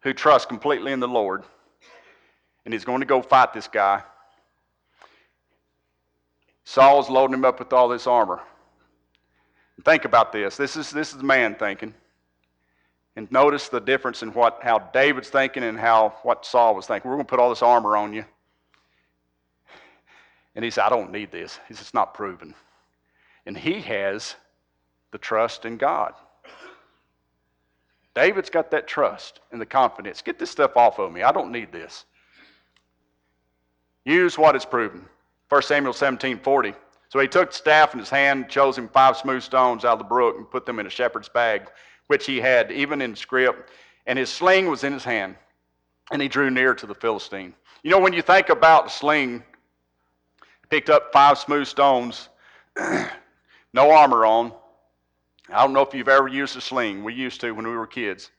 who 0.00 0.12
trusts 0.12 0.46
completely 0.46 0.92
in 0.92 0.98
the 0.98 1.08
Lord. 1.08 1.44
And 2.64 2.74
he's 2.74 2.84
going 2.84 3.00
to 3.00 3.06
go 3.06 3.22
fight 3.22 3.52
this 3.52 3.68
guy. 3.68 4.02
Saul's 6.64 7.10
loading 7.10 7.34
him 7.34 7.44
up 7.44 7.58
with 7.58 7.72
all 7.72 7.88
this 7.88 8.06
armor. 8.06 8.40
Think 9.84 10.04
about 10.04 10.32
this. 10.32 10.56
This 10.56 10.76
is 10.76 10.90
this 10.90 11.14
is 11.14 11.22
man 11.22 11.54
thinking. 11.54 11.94
And 13.16 13.30
notice 13.30 13.68
the 13.68 13.80
difference 13.80 14.22
in 14.22 14.32
what 14.32 14.60
how 14.62 14.78
David's 14.78 15.28
thinking 15.28 15.62
and 15.62 15.78
how 15.78 16.14
what 16.22 16.46
Saul 16.46 16.74
was 16.74 16.86
thinking. 16.86 17.10
We're 17.10 17.16
going 17.16 17.26
to 17.26 17.30
put 17.30 17.38
all 17.38 17.50
this 17.50 17.62
armor 17.62 17.96
on 17.96 18.12
you. 18.12 18.24
And 20.54 20.64
he 20.64 20.70
said, 20.70 20.84
I 20.84 20.88
don't 20.88 21.10
need 21.10 21.32
this. 21.32 21.58
He 21.68 21.74
says, 21.74 21.82
it's 21.82 21.94
not 21.94 22.14
proven. 22.14 22.54
And 23.46 23.56
he 23.56 23.80
has 23.80 24.36
the 25.10 25.18
trust 25.18 25.64
in 25.64 25.76
God. 25.76 26.14
David's 28.14 28.50
got 28.50 28.70
that 28.70 28.86
trust 28.86 29.40
and 29.50 29.60
the 29.60 29.66
confidence. 29.66 30.22
Get 30.22 30.38
this 30.38 30.50
stuff 30.50 30.76
off 30.76 31.00
of 31.00 31.12
me. 31.12 31.22
I 31.22 31.32
don't 31.32 31.50
need 31.50 31.72
this. 31.72 32.04
Use 34.04 34.38
what 34.38 34.54
is 34.54 34.64
proven. 34.64 35.04
1 35.54 35.62
Samuel 35.62 35.92
17 35.92 36.40
40. 36.40 36.74
So 37.10 37.20
he 37.20 37.28
took 37.28 37.52
the 37.52 37.56
staff 37.56 37.92
in 37.94 38.00
his 38.00 38.10
hand, 38.10 38.48
chose 38.48 38.76
him 38.76 38.88
five 38.88 39.16
smooth 39.16 39.40
stones 39.40 39.84
out 39.84 39.92
of 39.92 39.98
the 40.00 40.04
brook, 40.04 40.34
and 40.36 40.50
put 40.50 40.66
them 40.66 40.80
in 40.80 40.86
a 40.88 40.90
shepherd's 40.90 41.28
bag, 41.28 41.70
which 42.08 42.26
he 42.26 42.40
had 42.40 42.72
even 42.72 43.00
in 43.00 43.14
scrip. 43.14 43.68
And 44.06 44.18
his 44.18 44.30
sling 44.30 44.68
was 44.68 44.82
in 44.82 44.92
his 44.92 45.04
hand. 45.04 45.36
And 46.10 46.20
he 46.20 46.26
drew 46.26 46.50
near 46.50 46.74
to 46.74 46.86
the 46.86 46.94
Philistine. 46.94 47.54
You 47.84 47.92
know, 47.92 48.00
when 48.00 48.12
you 48.12 48.20
think 48.20 48.48
about 48.48 48.86
the 48.86 48.90
sling, 48.90 49.44
picked 50.70 50.90
up 50.90 51.12
five 51.12 51.38
smooth 51.38 51.68
stones, 51.68 52.30
no 52.76 53.92
armor 53.92 54.26
on, 54.26 54.52
I 55.50 55.62
don't 55.62 55.72
know 55.72 55.82
if 55.82 55.94
you've 55.94 56.08
ever 56.08 56.26
used 56.26 56.56
a 56.56 56.60
sling. 56.60 57.04
We 57.04 57.14
used 57.14 57.40
to 57.42 57.52
when 57.52 57.68
we 57.68 57.76
were 57.76 57.86
kids. 57.86 58.32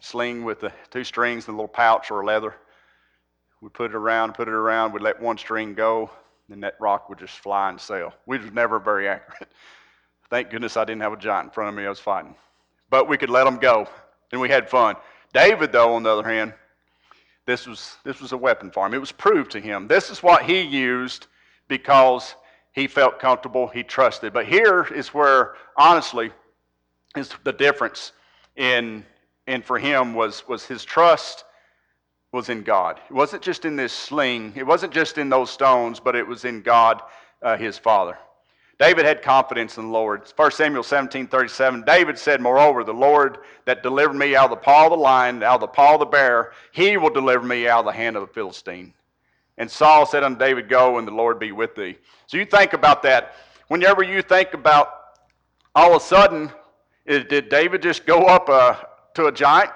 Sling 0.00 0.42
with 0.42 0.60
the 0.60 0.72
two 0.90 1.04
strings 1.04 1.48
and 1.48 1.54
a 1.54 1.56
little 1.58 1.68
pouch 1.68 2.10
or 2.10 2.24
leather. 2.24 2.54
We 3.60 3.68
put 3.68 3.90
it 3.90 3.94
around, 3.94 4.32
put 4.32 4.48
it 4.48 4.54
around. 4.54 4.94
We'd 4.94 5.02
let 5.02 5.20
one 5.20 5.36
string 5.36 5.74
go, 5.74 6.10
and 6.50 6.62
that 6.62 6.76
rock 6.80 7.08
would 7.08 7.18
just 7.18 7.38
fly 7.38 7.68
and 7.70 7.80
sail. 7.80 8.12
We 8.26 8.38
was 8.38 8.52
never 8.52 8.78
very 8.78 9.08
accurate. 9.08 9.48
Thank 10.30 10.50
goodness 10.50 10.76
I 10.76 10.84
didn't 10.84 11.02
have 11.02 11.12
a 11.12 11.16
giant 11.16 11.46
in 11.46 11.50
front 11.50 11.68
of 11.68 11.74
me 11.74 11.86
I 11.86 11.88
was 11.88 12.00
fighting. 12.00 12.34
But 12.90 13.08
we 13.08 13.16
could 13.16 13.30
let 13.30 13.44
them 13.44 13.58
go, 13.58 13.88
and 14.32 14.40
we 14.40 14.48
had 14.48 14.68
fun. 14.68 14.96
David, 15.32 15.72
though, 15.72 15.94
on 15.94 16.02
the 16.02 16.10
other 16.10 16.28
hand, 16.28 16.52
this 17.46 17.66
was, 17.66 17.96
this 18.04 18.20
was 18.20 18.32
a 18.32 18.36
weapon 18.36 18.70
for 18.70 18.86
him. 18.86 18.94
It 18.94 19.00
was 19.00 19.12
proved 19.12 19.50
to 19.52 19.60
him. 19.60 19.86
This 19.86 20.10
is 20.10 20.22
what 20.22 20.42
he 20.42 20.60
used 20.60 21.26
because 21.68 22.34
he 22.72 22.86
felt 22.86 23.18
comfortable, 23.18 23.66
he 23.68 23.82
trusted. 23.82 24.32
But 24.32 24.46
here 24.46 24.84
is 24.92 25.14
where, 25.14 25.54
honestly, 25.76 26.30
is 27.16 27.30
the 27.44 27.52
difference 27.52 28.12
in, 28.56 29.04
in 29.46 29.62
for 29.62 29.78
him 29.78 30.14
was, 30.14 30.46
was 30.48 30.64
his 30.64 30.84
trust 30.84 31.44
was 32.36 32.50
in 32.50 32.62
God. 32.62 33.00
It 33.08 33.14
wasn't 33.14 33.42
just 33.42 33.64
in 33.64 33.76
this 33.76 33.94
sling, 33.94 34.52
it 34.54 34.66
wasn't 34.66 34.92
just 34.92 35.16
in 35.16 35.30
those 35.30 35.50
stones, 35.50 35.98
but 35.98 36.14
it 36.14 36.26
was 36.26 36.44
in 36.44 36.60
God, 36.60 37.00
uh, 37.42 37.56
his 37.56 37.78
Father. 37.78 38.18
David 38.78 39.06
had 39.06 39.22
confidence 39.22 39.78
in 39.78 39.86
the 39.86 39.90
Lord. 39.90 40.30
1 40.36 40.50
Samuel 40.50 40.82
17 40.82 41.28
37, 41.28 41.82
David 41.86 42.18
said, 42.18 42.42
Moreover, 42.42 42.84
the 42.84 42.92
Lord 42.92 43.38
that 43.64 43.82
delivered 43.82 44.16
me 44.16 44.36
out 44.36 44.44
of 44.44 44.50
the 44.50 44.56
paw 44.56 44.84
of 44.84 44.90
the 44.90 44.98
lion, 44.98 45.42
out 45.42 45.54
of 45.54 45.60
the 45.62 45.66
paw 45.66 45.94
of 45.94 46.00
the 46.00 46.06
bear, 46.06 46.52
he 46.72 46.98
will 46.98 47.08
deliver 47.08 47.44
me 47.44 47.66
out 47.66 47.80
of 47.80 47.86
the 47.86 47.92
hand 47.92 48.16
of 48.16 48.28
the 48.28 48.32
Philistine. 48.34 48.92
And 49.56 49.70
Saul 49.70 50.04
said 50.04 50.22
unto 50.22 50.38
David, 50.38 50.68
Go, 50.68 50.98
and 50.98 51.08
the 51.08 51.12
Lord 51.12 51.38
be 51.38 51.52
with 51.52 51.74
thee. 51.74 51.96
So 52.26 52.36
you 52.36 52.44
think 52.44 52.74
about 52.74 53.02
that. 53.04 53.32
Whenever 53.68 54.02
you 54.02 54.20
think 54.20 54.52
about 54.52 54.88
all 55.74 55.96
of 55.96 56.02
a 56.02 56.04
sudden, 56.04 56.52
did 57.06 57.48
David 57.48 57.80
just 57.80 58.04
go 58.04 58.26
up 58.26 58.50
uh, 58.50 58.74
to 59.14 59.26
a 59.26 59.32
giant 59.32 59.70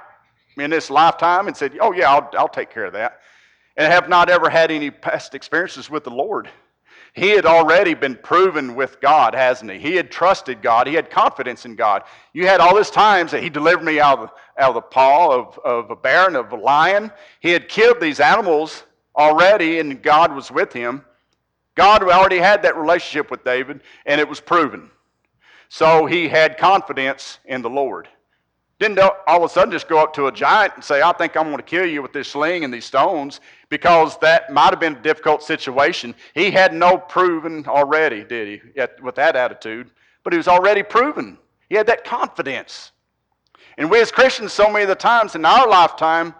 in 0.56 0.70
this 0.70 0.90
lifetime 0.90 1.46
and 1.46 1.56
said, 1.56 1.76
Oh, 1.80 1.92
yeah, 1.92 2.12
I'll, 2.12 2.30
I'll 2.36 2.48
take 2.48 2.70
care 2.70 2.84
of 2.84 2.92
that? 2.94 3.20
And 3.76 3.92
have 3.92 4.08
not 4.08 4.28
ever 4.28 4.50
had 4.50 4.70
any 4.70 4.90
past 4.90 5.34
experiences 5.34 5.88
with 5.88 6.04
the 6.04 6.10
Lord. 6.10 6.48
He 7.12 7.30
had 7.30 7.44
already 7.44 7.94
been 7.94 8.16
proven 8.16 8.76
with 8.76 9.00
God, 9.00 9.34
hasn't 9.34 9.70
he? 9.70 9.78
He 9.78 9.96
had 9.96 10.10
trusted 10.10 10.62
God. 10.62 10.86
He 10.86 10.94
had 10.94 11.10
confidence 11.10 11.64
in 11.64 11.74
God. 11.74 12.04
You 12.32 12.46
had 12.46 12.60
all 12.60 12.74
this 12.74 12.90
times 12.90 13.32
that 13.32 13.42
he 13.42 13.50
delivered 13.50 13.84
me 13.84 13.98
out 13.98 14.20
of, 14.20 14.30
out 14.58 14.70
of 14.70 14.74
the 14.74 14.80
paw 14.82 15.34
of, 15.36 15.58
of 15.64 15.90
a 15.90 15.96
bear 15.96 16.28
and 16.28 16.36
of 16.36 16.52
a 16.52 16.56
lion. 16.56 17.10
He 17.40 17.50
had 17.50 17.68
killed 17.68 18.00
these 18.00 18.20
animals 18.20 18.84
already, 19.16 19.80
and 19.80 20.00
God 20.00 20.34
was 20.34 20.50
with 20.52 20.72
him. 20.72 21.04
God 21.74 22.02
already 22.02 22.38
had 22.38 22.62
that 22.62 22.76
relationship 22.76 23.30
with 23.30 23.44
David, 23.44 23.80
and 24.06 24.20
it 24.20 24.28
was 24.28 24.40
proven. 24.40 24.90
So 25.68 26.06
he 26.06 26.28
had 26.28 26.58
confidence 26.58 27.38
in 27.44 27.62
the 27.62 27.70
Lord. 27.70 28.08
Didn't 28.80 28.98
all 28.98 29.20
of 29.26 29.42
a 29.42 29.48
sudden 29.50 29.70
just 29.70 29.88
go 29.88 29.98
up 29.98 30.14
to 30.14 30.28
a 30.28 30.32
giant 30.32 30.72
and 30.74 30.82
say, 30.82 31.02
I 31.02 31.12
think 31.12 31.36
I'm 31.36 31.44
going 31.44 31.58
to 31.58 31.62
kill 31.62 31.84
you 31.84 32.00
with 32.00 32.14
this 32.14 32.28
sling 32.28 32.64
and 32.64 32.72
these 32.72 32.86
stones, 32.86 33.40
because 33.68 34.16
that 34.20 34.50
might 34.50 34.70
have 34.70 34.80
been 34.80 34.96
a 34.96 35.02
difficult 35.02 35.42
situation. 35.42 36.14
He 36.32 36.50
had 36.50 36.72
no 36.72 36.96
proven 36.96 37.66
already, 37.66 38.24
did 38.24 38.48
he, 38.74 38.80
with 39.02 39.16
that 39.16 39.36
attitude? 39.36 39.90
But 40.24 40.32
he 40.32 40.38
was 40.38 40.48
already 40.48 40.82
proven. 40.82 41.36
He 41.68 41.74
had 41.74 41.86
that 41.88 42.04
confidence. 42.04 42.92
And 43.76 43.90
we 43.90 44.00
as 44.00 44.10
Christians, 44.10 44.54
so 44.54 44.70
many 44.70 44.84
of 44.84 44.88
the 44.88 44.94
times 44.94 45.34
in 45.34 45.44
our 45.44 45.68
lifetime, 45.68 46.34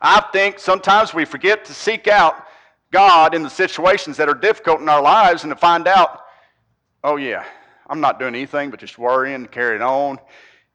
I 0.00 0.24
think 0.32 0.60
sometimes 0.60 1.12
we 1.12 1.24
forget 1.24 1.64
to 1.64 1.74
seek 1.74 2.06
out 2.06 2.46
God 2.92 3.34
in 3.34 3.42
the 3.42 3.50
situations 3.50 4.16
that 4.18 4.28
are 4.28 4.34
difficult 4.34 4.80
in 4.80 4.88
our 4.88 5.02
lives 5.02 5.42
and 5.42 5.50
to 5.50 5.56
find 5.56 5.88
out, 5.88 6.20
oh, 7.02 7.16
yeah, 7.16 7.44
I'm 7.88 8.00
not 8.00 8.20
doing 8.20 8.36
anything 8.36 8.70
but 8.70 8.78
just 8.78 8.98
worrying, 8.98 9.34
and 9.34 9.50
carrying 9.50 9.82
on 9.82 10.20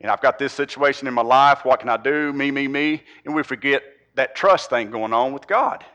and 0.02 0.12
I've 0.12 0.22
got 0.22 0.38
this 0.38 0.54
situation 0.54 1.08
in 1.08 1.14
my 1.14 1.22
life. 1.22 1.64
What 1.64 1.80
can 1.80 1.90
I 1.90 1.98
do? 1.98 2.34
Me, 2.34 2.52
me, 2.52 2.68
me. 2.68 3.04
And 3.26 3.34
we 3.34 3.44
forget 3.44 3.84
that 4.16 4.36
trust 4.36 4.70
thing 4.70 4.92
going 4.92 5.14
on 5.14 5.34
with 5.34 5.48
God. 5.48 5.86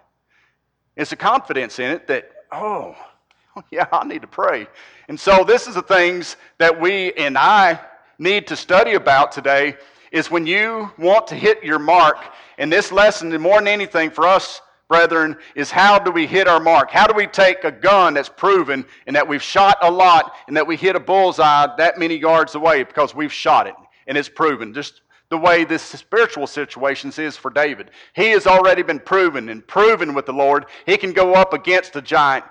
It's 0.97 1.12
a 1.12 1.16
confidence 1.16 1.78
in 1.78 1.90
it 1.90 2.07
that, 2.09 2.30
oh, 2.52 2.95
yeah, 3.71 3.87
I 3.92 4.07
need 4.07 4.23
to 4.23 4.28
pray. 4.28 4.66
And 5.09 5.19
so 5.19 5.45
this 5.45 5.66
is 5.66 5.75
the 5.75 5.83
things 5.83 6.37
that 6.59 6.80
we 6.80 7.12
and 7.14 7.37
I 7.37 7.80
need 8.19 8.47
to 8.49 8.57
study 8.57 8.95
about 8.95 9.33
today 9.33 9.76
is 10.12 10.30
when 10.30 10.47
you 10.47 10.90
want 10.99 11.26
to 11.28 11.35
hit 11.35 11.62
your 11.62 11.78
mark. 11.78 12.16
And 12.59 12.73
this 12.73 12.92
lesson, 12.92 13.30
more 13.40 13.59
than 13.59 13.69
anything 13.69 14.11
for 14.11 14.26
us, 14.26 14.61
brethren, 14.88 15.37
is 15.54 15.71
how 15.71 15.99
do 15.99 16.11
we 16.11 16.26
hit 16.26 16.49
our 16.49 16.61
mark? 16.61 16.90
How 16.90 17.07
do 17.07 17.14
we 17.14 17.26
take 17.26 17.64
a 17.64 17.71
gun 17.71 18.14
that's 18.14 18.28
proven 18.28 18.85
and 19.07 19.14
that 19.14 19.26
we've 19.26 19.42
shot 19.42 19.78
a 19.83 19.90
lot 19.90 20.35
and 20.49 20.57
that 20.57 20.66
we 20.66 20.76
hit 20.76 20.97
a 20.97 21.00
bullseye 21.00 21.69
that 21.76 21.99
many 21.99 22.16
yards 22.16 22.57
away 22.57 22.83
because 22.83 23.14
we've 23.14 23.33
shot 23.33 23.66
it? 23.66 23.75
And 24.11 24.19
it's 24.19 24.29
proven. 24.29 24.75
Just 24.75 25.02
the 25.29 25.38
way 25.38 25.62
this 25.62 25.83
spiritual 25.83 26.49
situation 26.49 27.12
is 27.17 27.37
for 27.37 27.50
David. 27.50 27.93
He 28.12 28.31
has 28.31 28.45
already 28.45 28.83
been 28.83 28.99
proven 28.99 29.49
and 29.49 29.64
proven 29.64 30.14
with 30.14 30.26
the 30.26 30.33
Lord. 30.33 30.67
He 30.85 30.97
can 30.97 31.12
go 31.12 31.35
up 31.35 31.55
against 31.55 31.95
a 31.95 32.02
giant 32.02 32.45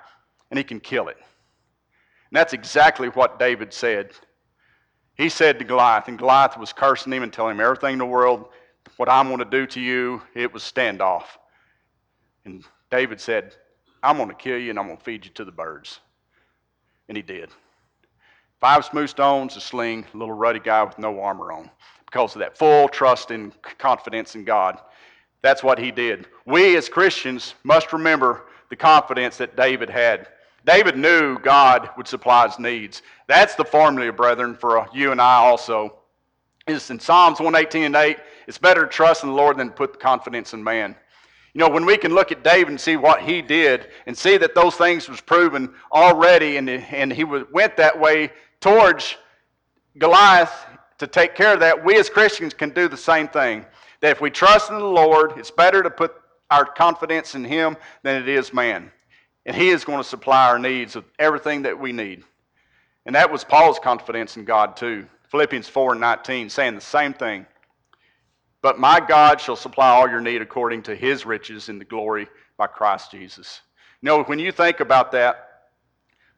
and 0.50 0.58
he 0.58 0.64
can 0.64 0.80
kill 0.80 1.10
it. 1.10 1.18
And 1.18 2.38
that's 2.38 2.54
exactly 2.54 3.10
what 3.10 3.40
David 3.40 3.74
said. 3.74 4.12
He 5.16 5.28
said 5.28 5.60
to 5.60 5.66
Goliath, 5.66 6.08
and 6.08 6.18
Goliath 6.18 6.58
was 6.58 6.72
cursing 6.72 7.12
him 7.12 7.24
and 7.24 7.34
telling 7.34 7.56
him 7.56 7.62
everything 7.62 7.94
in 7.94 8.00
the 8.00 8.06
world, 8.06 8.48
what 8.96 9.10
I'm 9.10 9.28
going 9.28 9.40
to 9.40 9.46
do 9.46 9.68
to 9.68 9.82
you, 9.82 10.22
it 10.34 10.54
was 10.54 10.64
standoff. 10.64 11.24
And 12.46 12.64
David 12.90 13.20
said, 13.20 13.54
I'm 14.02 14.16
going 14.16 14.30
to 14.30 14.36
kill 14.36 14.58
you 14.58 14.70
and 14.70 14.80
I'm 14.80 14.86
going 14.86 14.98
to 14.98 15.04
feed 15.04 15.26
you 15.26 15.32
to 15.32 15.44
the 15.44 15.52
birds. 15.52 16.00
And 17.10 17.18
he 17.18 17.22
did. 17.22 17.50
Five 18.60 18.84
smooth 18.84 19.10
stones, 19.10 19.56
a 19.56 19.62
sling, 19.62 20.06
a 20.14 20.18
little 20.18 20.36
ruddy 20.36 20.60
guy 20.60 20.84
with 20.84 21.00
no 21.00 21.22
armor 21.22 21.54
on 21.54 21.70
because 22.06 22.36
of 22.36 22.40
that 22.40 22.58
full 22.58 22.90
trust 22.90 23.32
and 23.32 23.54
confidence 23.78 24.36
in 24.36 24.44
God. 24.44 24.80
That's 25.42 25.64
what 25.64 25.80
he 25.80 25.92
did. 25.92 26.28
We 26.46 26.76
as 26.76 26.90
Christians 26.90 27.56
must 27.64 27.94
remember 27.94 28.48
the 28.70 28.76
confidence 28.76 29.38
that 29.38 29.56
David 29.56 29.90
had. 29.90 30.28
David 30.66 30.98
knew 30.98 31.40
God 31.40 31.90
would 31.96 32.08
supply 32.08 32.48
his 32.48 32.60
needs. 32.60 33.02
That's 33.28 33.56
the 33.56 33.64
formula, 33.64 34.12
brethren, 34.12 34.56
for 34.56 34.80
uh, 34.80 34.88
you 34.94 35.14
and 35.14 35.22
I 35.22 35.36
also. 35.36 35.96
Is 36.68 36.92
in 36.92 37.00
Psalms 37.00 37.40
118 37.40 37.84
and 37.84 37.96
8, 37.96 38.18
it's 38.46 38.58
better 38.58 38.84
to 38.84 38.88
trust 38.88 39.24
in 39.24 39.30
the 39.30 39.36
Lord 39.36 39.58
than 39.58 39.70
to 39.70 39.74
put 39.74 40.00
confidence 40.00 40.54
in 40.54 40.64
man. 40.64 40.96
You 41.54 41.60
know, 41.60 41.70
when 41.70 41.86
we 41.86 41.98
can 41.98 42.14
look 42.14 42.32
at 42.32 42.44
David 42.44 42.70
and 42.70 42.80
see 42.80 42.96
what 42.96 43.22
he 43.22 43.42
did 43.42 43.88
and 44.06 44.16
see 44.16 44.38
that 44.38 44.54
those 44.54 44.76
things 44.76 45.10
was 45.10 45.20
proven 45.20 45.74
already 45.92 46.58
and, 46.58 46.70
and 46.70 47.12
he 47.12 47.24
went 47.24 47.76
that 47.78 48.00
way 48.00 48.32
towards 48.62 49.16
Goliath 49.98 50.66
to 51.00 51.08
take 51.08 51.36
care 51.36 51.54
of 51.54 51.62
that, 51.62 51.84
we 51.84 51.98
as 51.98 52.10
Christians 52.10 52.54
can 52.54 52.70
do 52.70 52.88
the 52.88 52.98
same 52.98 53.28
thing. 53.28 53.66
That 54.02 54.12
if 54.12 54.22
we 54.22 54.30
trust 54.30 54.72
in 54.72 54.78
the 54.78 54.86
Lord, 54.86 55.34
it's 55.38 55.52
better 55.52 55.84
to 55.84 55.90
put 55.90 56.14
our 56.50 56.66
confidence 56.66 57.36
in 57.36 57.44
Him 57.44 57.78
than 58.04 58.22
it 58.22 58.30
is 58.30 58.54
man. 58.54 58.92
And 59.46 59.56
He 59.56 59.70
is 59.70 59.84
going 59.84 60.00
to 60.00 60.08
supply 60.08 60.48
our 60.48 60.60
needs 60.60 60.96
of 60.96 61.06
everything 61.18 61.64
that 61.64 61.80
we 61.80 61.92
need. 61.92 62.24
And 63.06 63.16
that 63.16 63.32
was 63.32 63.44
Paul's 63.44 63.80
confidence 63.80 64.38
in 64.38 64.46
God, 64.46 64.76
too. 64.76 65.08
Philippians 65.30 65.68
4 65.68 65.94
and 65.94 66.02
19, 66.02 66.50
saying 66.50 66.76
the 66.76 66.82
same 66.82 67.14
thing. 67.14 67.46
But 68.62 68.80
my 68.80 69.00
God 69.00 69.40
shall 69.40 69.56
supply 69.56 69.90
all 69.90 70.10
your 70.10 70.22
need 70.22 70.42
according 70.42 70.84
to 70.84 70.96
His 70.96 71.26
riches 71.26 71.70
in 71.70 71.80
the 71.80 71.86
glory 71.86 72.28
by 72.58 72.68
Christ 72.68 73.12
Jesus. 73.12 73.62
You 74.02 74.08
know, 74.08 74.24
when 74.24 74.40
you 74.40 74.52
think 74.52 74.80
about 74.80 75.12
that 75.14 75.70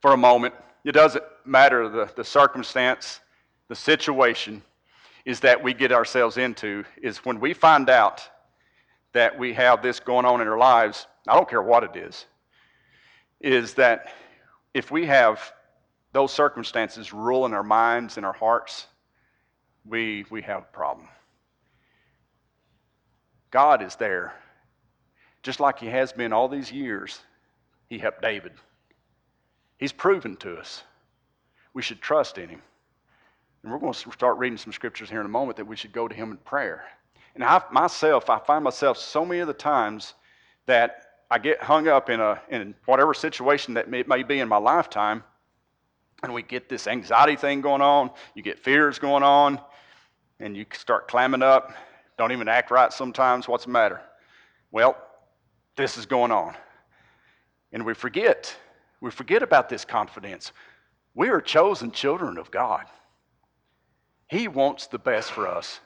for 0.01 0.13
a 0.13 0.17
moment, 0.17 0.53
it 0.83 0.93
doesn't 0.93 1.23
matter 1.45 1.88
the, 1.89 2.09
the 2.15 2.23
circumstance, 2.23 3.19
the 3.67 3.75
situation 3.75 4.61
is 5.25 5.39
that 5.41 5.61
we 5.61 5.73
get 5.73 5.91
ourselves 5.91 6.38
into 6.38 6.83
is 7.01 7.19
when 7.19 7.39
we 7.39 7.53
find 7.53 7.89
out 7.89 8.27
that 9.13 9.38
we 9.38 9.53
have 9.53 9.81
this 9.81 10.00
going 10.00 10.25
on 10.25 10.41
in 10.41 10.47
our 10.47 10.57
lives, 10.57 11.07
I 11.27 11.35
don't 11.35 11.50
care 11.50 11.61
what 11.61 11.83
it 11.83 11.95
is, 11.95 12.25
is 13.39 13.73
that 13.75 14.13
if 14.73 14.89
we 14.89 15.05
have 15.05 15.53
those 16.13 16.31
circumstances 16.31 17.13
ruling 17.13 17.53
our 17.53 17.63
minds 17.63 18.17
and 18.17 18.25
our 18.25 18.33
hearts, 18.33 18.88
we, 19.85 20.25
we 20.29 20.41
have 20.41 20.63
a 20.63 20.73
problem. 20.73 21.07
God 23.51 23.81
is 23.81 23.95
there. 23.95 24.33
Just 25.43 25.59
like 25.59 25.79
He 25.79 25.88
has 25.88 26.13
been 26.13 26.33
all 26.33 26.47
these 26.47 26.71
years, 26.71 27.19
He 27.89 27.97
helped 27.97 28.21
David. 28.21 28.53
He's 29.81 29.91
proven 29.91 30.38
to 30.38 30.57
us. 30.57 30.83
We 31.73 31.81
should 31.81 32.01
trust 32.01 32.38
in 32.38 32.47
him. 32.47 32.61
And 33.63 33.71
we're 33.71 33.79
going 33.79 33.93
to 33.93 34.11
start 34.11 34.38
reading 34.38 34.57
some 34.57 34.71
scriptures 34.71 35.09
here 35.09 35.19
in 35.19 35.25
a 35.25 35.29
moment 35.29 35.57
that 35.57 35.65
we 35.65 35.75
should 35.75 35.91
go 35.91 36.07
to 36.07 36.13
him 36.13 36.29
in 36.29 36.38
prayer. 36.38 36.83
And 37.33 37.43
I 37.43 37.61
myself, 37.71 38.29
I 38.29 38.38
find 38.38 38.63
myself 38.63 38.97
so 39.00 39.25
many 39.25 39.39
of 39.39 39.47
the 39.47 39.53
times 39.53 40.13
that 40.67 41.07
I 41.31 41.39
get 41.39 41.63
hung 41.63 41.88
up 41.88 42.11
in, 42.11 42.19
a, 42.19 42.39
in 42.50 42.75
whatever 42.85 43.15
situation 43.15 43.73
that 43.73 43.91
it 43.91 44.07
may 44.07 44.21
be 44.21 44.39
in 44.39 44.47
my 44.47 44.57
lifetime, 44.57 45.23
and 46.21 46.31
we 46.31 46.43
get 46.43 46.69
this 46.69 46.85
anxiety 46.85 47.35
thing 47.35 47.61
going 47.61 47.81
on, 47.81 48.11
you 48.35 48.43
get 48.43 48.59
fears 48.59 49.00
going 49.00 49.23
on, 49.23 49.59
and 50.39 50.55
you 50.55 50.65
start 50.73 51.07
clamming 51.07 51.41
up, 51.41 51.73
don't 52.19 52.31
even 52.31 52.47
act 52.47 52.69
right 52.69 52.93
sometimes. 52.93 53.47
What's 53.47 53.65
the 53.65 53.71
matter? 53.71 54.00
Well, 54.71 54.95
this 55.75 55.97
is 55.97 56.05
going 56.05 56.31
on. 56.31 56.53
And 57.71 57.83
we 57.83 57.95
forget 57.95 58.55
we 59.01 59.12
forget 59.12 59.43
about 59.43 59.67
this 59.67 59.84
confidence. 59.84 60.51
We 61.15 61.29
are 61.29 61.41
chosen 61.41 61.91
children 61.91 62.38
of 62.38 62.51
God. 62.51 62.86
He 64.27 64.48
wants 64.48 64.88
the 64.88 65.00
best 65.00 65.31
for 65.31 65.48
us. 65.48 65.81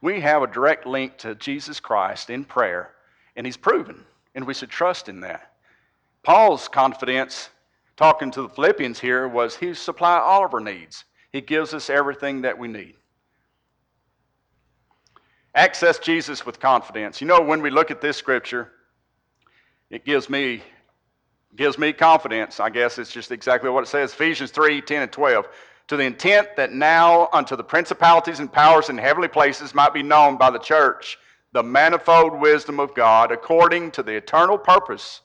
We 0.00 0.20
have 0.20 0.42
a 0.42 0.46
direct 0.46 0.86
link 0.86 1.18
to 1.18 1.34
Jesus 1.34 1.80
Christ 1.80 2.30
in 2.30 2.44
prayer, 2.44 2.92
and 3.36 3.44
He's 3.44 3.58
proven, 3.58 4.04
and 4.34 4.46
we 4.46 4.54
should 4.54 4.70
trust 4.70 5.10
in 5.10 5.20
that. 5.20 5.52
Paul's 6.22 6.68
confidence, 6.68 7.50
talking 7.96 8.30
to 8.30 8.42
the 8.42 8.48
Philippians 8.48 9.00
here, 9.00 9.28
was 9.28 9.56
He 9.56 9.74
supply 9.74 10.18
all 10.18 10.46
of 10.46 10.54
our 10.54 10.60
needs. 10.60 11.04
He 11.32 11.40
gives 11.42 11.74
us 11.74 11.90
everything 11.90 12.42
that 12.42 12.58
we 12.58 12.68
need. 12.68 12.94
Access 15.54 15.98
Jesus 15.98 16.46
with 16.46 16.60
confidence. 16.60 17.20
You 17.20 17.26
know, 17.26 17.40
when 17.40 17.60
we 17.60 17.70
look 17.70 17.90
at 17.90 18.00
this 18.00 18.16
scripture, 18.16 18.70
it 19.90 20.04
gives 20.04 20.30
me 20.30 20.62
gives 21.56 21.78
me 21.78 21.92
confidence. 21.92 22.60
I 22.60 22.70
guess 22.70 22.98
it's 22.98 23.12
just 23.12 23.32
exactly 23.32 23.70
what 23.70 23.84
it 23.84 23.88
says 23.88 24.12
Ephesians 24.12 24.50
3 24.50 24.80
10 24.80 25.02
and 25.02 25.12
12. 25.12 25.48
To 25.88 25.96
the 25.96 26.04
intent 26.04 26.54
that 26.56 26.72
now 26.72 27.28
unto 27.32 27.56
the 27.56 27.64
principalities 27.64 28.38
and 28.38 28.52
powers 28.52 28.90
in 28.90 28.98
heavenly 28.98 29.28
places 29.28 29.74
might 29.74 29.92
be 29.92 30.02
known 30.02 30.36
by 30.36 30.50
the 30.50 30.58
church 30.58 31.18
the 31.52 31.62
manifold 31.62 32.40
wisdom 32.40 32.78
of 32.78 32.94
God 32.94 33.32
according 33.32 33.90
to 33.92 34.02
the 34.02 34.14
eternal 34.14 34.56
purpose 34.56 35.22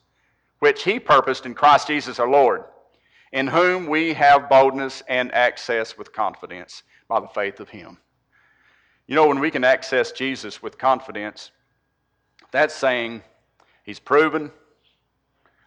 which 0.60 0.84
he 0.84 1.00
purposed 1.00 1.46
in 1.46 1.53
Christ 1.53 1.88
Jesus 1.88 2.17
our 2.17 2.29
Lord, 2.29 2.63
in 3.34 3.46
whom 3.46 3.88
we 3.88 4.13
have 4.13 4.50
boldness 4.50 5.03
and 5.08 5.32
access 5.34 5.98
with 5.98 6.13
confidence 6.13 6.84
by 7.08 7.20
the 7.20 7.27
faith 7.27 7.60
of 7.60 7.70
him. 7.70 7.98
You 9.08 9.15
know, 9.15 9.27
when 9.27 9.39
we 9.39 9.51
can 9.51 9.63
access 9.63 10.12
Jesus 10.12 10.63
with 10.63 10.77
confidence, 10.77 11.51
that's 12.51 12.74
saying 12.74 13.22
he's 13.84 14.00
proven, 14.00 14.51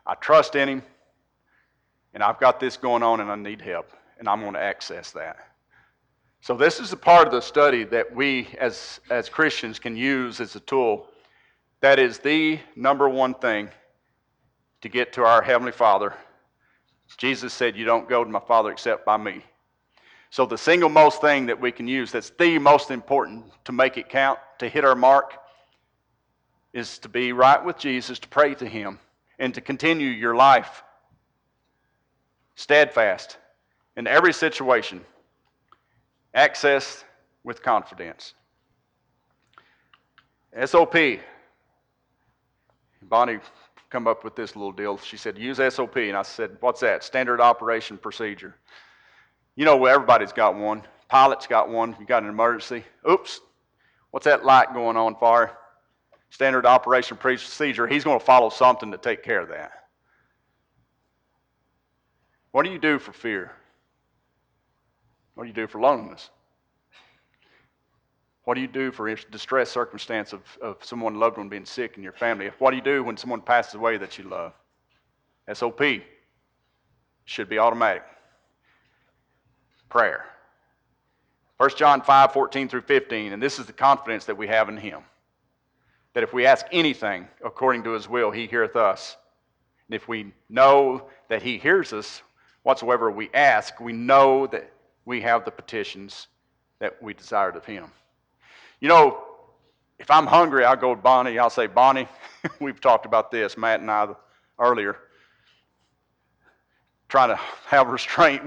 I 0.08 0.14
trust 0.14 0.56
in 0.56 0.68
him, 0.68 0.82
and 2.14 2.22
I've 2.22 2.40
got 2.40 2.58
this 2.58 2.78
going 2.78 3.02
on 3.02 3.20
and 3.20 3.30
I 3.30 3.36
need 3.36 3.60
help, 3.60 3.92
and 4.18 4.26
I'm 4.26 4.40
going 4.40 4.54
to 4.54 4.62
access 4.62 5.10
that. 5.12 5.36
So, 6.40 6.56
this 6.56 6.80
is 6.80 6.92
a 6.92 6.96
part 6.96 7.26
of 7.26 7.32
the 7.32 7.42
study 7.42 7.84
that 7.84 8.14
we 8.14 8.48
as, 8.58 9.00
as 9.10 9.28
Christians 9.28 9.78
can 9.78 9.96
use 9.96 10.40
as 10.40 10.56
a 10.56 10.60
tool. 10.60 11.08
That 11.80 11.98
is 11.98 12.18
the 12.18 12.58
number 12.74 13.08
one 13.08 13.34
thing 13.34 13.68
to 14.80 14.88
get 14.88 15.12
to 15.14 15.24
our 15.24 15.42
Heavenly 15.42 15.72
Father. 15.72 16.14
Jesus 17.18 17.52
said, 17.52 17.76
You 17.76 17.84
don't 17.84 18.08
go 18.08 18.24
to 18.24 18.30
my 18.30 18.40
Father 18.40 18.70
except 18.70 19.04
by 19.04 19.16
me. 19.16 19.44
So, 20.30 20.46
the 20.46 20.56
single 20.56 20.88
most 20.88 21.20
thing 21.20 21.46
that 21.46 21.60
we 21.60 21.72
can 21.72 21.88
use 21.88 22.12
that's 22.12 22.30
the 22.30 22.58
most 22.58 22.90
important 22.90 23.44
to 23.64 23.72
make 23.72 23.98
it 23.98 24.08
count, 24.08 24.38
to 24.58 24.68
hit 24.68 24.84
our 24.84 24.94
mark, 24.94 25.34
is 26.72 26.98
to 26.98 27.08
be 27.08 27.32
right 27.32 27.62
with 27.62 27.78
Jesus, 27.78 28.18
to 28.20 28.28
pray 28.28 28.54
to 28.54 28.66
Him, 28.66 28.98
and 29.38 29.54
to 29.54 29.60
continue 29.60 30.08
your 30.08 30.34
life 30.34 30.82
steadfast 32.54 33.38
in 33.96 34.06
every 34.06 34.32
situation, 34.32 35.00
access 36.34 37.04
with 37.44 37.62
confidence. 37.62 38.34
SOP. 40.64 40.96
Bonnie 43.02 43.38
come 43.90 44.06
up 44.06 44.24
with 44.24 44.36
this 44.36 44.54
little 44.54 44.72
deal. 44.72 44.98
She 44.98 45.16
said, 45.16 45.38
use 45.38 45.58
SOP. 45.74 45.96
And 45.96 46.16
I 46.16 46.22
said, 46.22 46.56
what's 46.60 46.80
that? 46.80 47.02
Standard 47.04 47.40
operation 47.40 47.96
procedure. 47.96 48.54
You 49.56 49.64
know, 49.64 49.84
everybody's 49.86 50.32
got 50.32 50.54
one. 50.54 50.82
Pilot's 51.08 51.46
got 51.46 51.68
one. 51.68 51.96
You 51.98 52.06
got 52.06 52.22
an 52.22 52.28
emergency. 52.28 52.84
Oops. 53.10 53.40
What's 54.10 54.24
that 54.24 54.44
light 54.44 54.74
going 54.74 54.96
on 54.96 55.16
for? 55.16 55.57
Standard 56.30 56.66
operation 56.66 57.16
procedure. 57.16 57.86
He's 57.86 58.04
going 58.04 58.18
to 58.18 58.24
follow 58.24 58.50
something 58.50 58.90
to 58.92 58.98
take 58.98 59.22
care 59.22 59.40
of 59.40 59.48
that. 59.48 59.72
What 62.52 62.64
do 62.64 62.70
you 62.70 62.78
do 62.78 62.98
for 62.98 63.12
fear? 63.12 63.52
What 65.34 65.44
do 65.44 65.48
you 65.48 65.54
do 65.54 65.66
for 65.66 65.80
loneliness? 65.80 66.30
What 68.44 68.54
do 68.54 68.60
you 68.60 68.66
do 68.66 68.90
for 68.90 69.14
distress 69.14 69.70
circumstance 69.70 70.32
of, 70.32 70.40
of 70.62 70.82
someone 70.82 71.16
loved 71.16 71.36
one 71.36 71.48
being 71.48 71.66
sick 71.66 71.96
in 71.96 72.02
your 72.02 72.12
family? 72.12 72.50
What 72.58 72.70
do 72.70 72.76
you 72.76 72.82
do 72.82 73.04
when 73.04 73.16
someone 73.16 73.42
passes 73.42 73.74
away 73.74 73.98
that 73.98 74.16
you 74.18 74.24
love? 74.24 74.54
SOP 75.52 75.82
should 77.26 77.48
be 77.48 77.58
automatic. 77.58 78.04
Prayer. 79.88 80.24
1 81.58 81.70
John 81.76 82.00
5, 82.00 82.32
14 82.32 82.68
through 82.68 82.82
15, 82.82 83.32
and 83.32 83.42
this 83.42 83.58
is 83.58 83.66
the 83.66 83.72
confidence 83.72 84.24
that 84.24 84.36
we 84.36 84.46
have 84.46 84.68
in 84.68 84.76
him. 84.76 85.02
That 86.14 86.22
if 86.22 86.32
we 86.32 86.46
ask 86.46 86.66
anything 86.72 87.28
according 87.44 87.84
to 87.84 87.90
his 87.90 88.08
will, 88.08 88.30
he 88.30 88.46
heareth 88.46 88.76
us. 88.76 89.16
And 89.88 89.94
if 89.94 90.08
we 90.08 90.32
know 90.48 91.08
that 91.28 91.42
he 91.42 91.58
hears 91.58 91.92
us, 91.92 92.22
whatsoever 92.62 93.10
we 93.10 93.30
ask, 93.32 93.80
we 93.80 93.92
know 93.92 94.46
that 94.48 94.70
we 95.04 95.20
have 95.22 95.44
the 95.44 95.50
petitions 95.50 96.28
that 96.80 97.02
we 97.02 97.14
desired 97.14 97.56
of 97.56 97.64
him. 97.64 97.90
You 98.80 98.88
know, 98.88 99.24
if 99.98 100.10
I'm 100.10 100.26
hungry, 100.26 100.64
I'll 100.64 100.76
go 100.76 100.94
to 100.94 101.00
Bonnie. 101.00 101.38
I'll 101.38 101.50
say, 101.50 101.66
Bonnie, 101.66 102.08
we've 102.60 102.80
talked 102.80 103.06
about 103.06 103.30
this, 103.30 103.56
Matt 103.56 103.80
and 103.80 103.90
I, 103.90 104.08
earlier. 104.58 104.96
Trying 107.08 107.30
to 107.30 107.40
have 107.66 107.88
restraint 107.88 108.42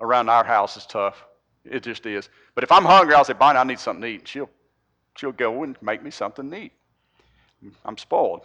around 0.00 0.28
our 0.28 0.44
house 0.44 0.76
is 0.76 0.86
tough. 0.86 1.24
It 1.64 1.82
just 1.82 2.06
is. 2.06 2.28
But 2.54 2.64
if 2.64 2.72
I'm 2.72 2.84
hungry, 2.84 3.14
I'll 3.14 3.24
say, 3.24 3.34
Bonnie, 3.34 3.58
I 3.58 3.64
need 3.64 3.78
something 3.78 4.02
to 4.02 4.08
eat. 4.08 4.28
She'll, 4.28 4.48
she'll 5.16 5.32
go 5.32 5.64
and 5.64 5.76
make 5.82 6.02
me 6.02 6.10
something 6.10 6.50
to 6.50 6.56
eat. 6.56 6.72
I'm 7.84 7.96
spoiled. 7.96 8.42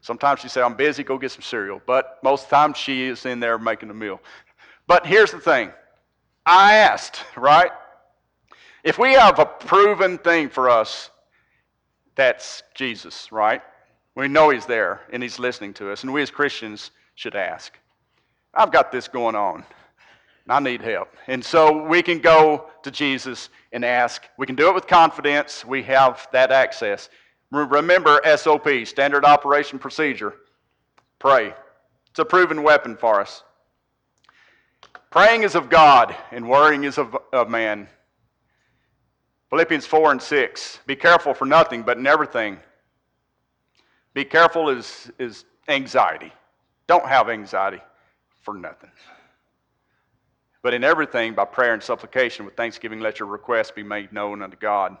Sometimes 0.00 0.40
she 0.40 0.48
says, 0.48 0.62
I'm 0.62 0.74
busy, 0.74 1.02
go 1.02 1.16
get 1.16 1.30
some 1.30 1.42
cereal. 1.42 1.80
But 1.86 2.18
most 2.22 2.44
of 2.44 2.50
the 2.50 2.56
time, 2.56 2.74
she 2.74 3.04
is 3.04 3.24
in 3.24 3.40
there 3.40 3.58
making 3.58 3.88
a 3.88 3.94
meal. 3.94 4.20
But 4.86 5.06
here's 5.06 5.30
the 5.30 5.40
thing 5.40 5.70
I 6.44 6.74
asked, 6.74 7.22
right? 7.36 7.70
If 8.82 8.98
we 8.98 9.14
have 9.14 9.38
a 9.38 9.46
proven 9.46 10.18
thing 10.18 10.50
for 10.50 10.68
us, 10.68 11.10
that's 12.16 12.62
Jesus, 12.74 13.32
right? 13.32 13.62
We 14.14 14.28
know 14.28 14.50
He's 14.50 14.66
there 14.66 15.00
and 15.10 15.22
He's 15.22 15.38
listening 15.38 15.72
to 15.74 15.90
us, 15.90 16.02
and 16.02 16.12
we 16.12 16.20
as 16.20 16.30
Christians 16.30 16.90
should 17.14 17.34
ask. 17.34 17.72
I've 18.52 18.70
got 18.70 18.92
this 18.92 19.08
going 19.08 19.34
on, 19.34 19.64
and 20.44 20.52
I 20.52 20.60
need 20.60 20.82
help. 20.82 21.08
And 21.28 21.42
so 21.42 21.86
we 21.86 22.02
can 22.02 22.18
go 22.18 22.66
to 22.82 22.90
Jesus 22.90 23.48
and 23.72 23.84
ask. 23.86 24.22
We 24.36 24.46
can 24.46 24.54
do 24.54 24.68
it 24.68 24.74
with 24.74 24.86
confidence. 24.86 25.64
We 25.64 25.82
have 25.84 26.28
that 26.32 26.52
access. 26.52 27.08
Remember 27.54 28.20
SOP, 28.36 28.68
standard 28.84 29.24
operation 29.24 29.78
procedure. 29.78 30.34
Pray. 31.18 31.54
It's 32.10 32.18
a 32.18 32.24
proven 32.24 32.62
weapon 32.62 32.96
for 32.96 33.20
us. 33.20 33.44
Praying 35.10 35.44
is 35.44 35.54
of 35.54 35.70
God, 35.70 36.14
and 36.32 36.48
worrying 36.48 36.82
is 36.82 36.98
of, 36.98 37.16
of 37.32 37.48
man. 37.48 37.88
Philippians 39.50 39.86
4 39.86 40.12
and 40.12 40.22
6. 40.22 40.80
Be 40.86 40.96
careful 40.96 41.32
for 41.32 41.44
nothing, 41.44 41.82
but 41.82 41.96
in 41.96 42.06
everything. 42.08 42.58
Be 44.12 44.24
careful 44.24 44.68
is, 44.70 45.12
is 45.20 45.44
anxiety. 45.68 46.32
Don't 46.88 47.06
have 47.06 47.28
anxiety 47.28 47.80
for 48.42 48.54
nothing. 48.54 48.90
But 50.62 50.74
in 50.74 50.82
everything, 50.82 51.34
by 51.34 51.44
prayer 51.44 51.74
and 51.74 51.82
supplication 51.82 52.44
with 52.44 52.56
thanksgiving, 52.56 52.98
let 52.98 53.20
your 53.20 53.28
requests 53.28 53.70
be 53.70 53.84
made 53.84 54.12
known 54.12 54.42
unto 54.42 54.56
God. 54.56 54.96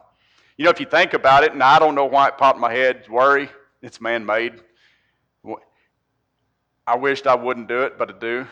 You 0.56 0.64
know, 0.64 0.70
if 0.70 0.78
you 0.78 0.86
think 0.86 1.14
about 1.14 1.42
it, 1.42 1.52
and 1.52 1.62
I 1.62 1.78
don't 1.78 1.94
know 1.94 2.04
why 2.04 2.28
it 2.28 2.38
popped 2.38 2.58
my 2.58 2.72
head, 2.72 3.08
worry, 3.08 3.48
it's 3.82 4.00
man 4.00 4.24
made. 4.24 4.60
I 6.86 6.96
wished 6.96 7.26
I 7.26 7.34
wouldn't 7.34 7.66
do 7.66 7.82
it, 7.82 7.98
but 7.98 8.14
I 8.14 8.18
do. 8.18 8.46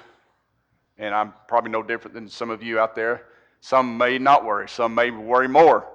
And 0.98 1.14
I'm 1.14 1.34
probably 1.48 1.70
no 1.70 1.82
different 1.82 2.14
than 2.14 2.28
some 2.28 2.50
of 2.50 2.62
you 2.62 2.78
out 2.78 2.94
there. 2.94 3.26
Some 3.60 3.96
may 3.96 4.18
not 4.18 4.44
worry, 4.44 4.68
some 4.68 4.94
may 4.94 5.10
worry 5.10 5.48
more. 5.48 5.86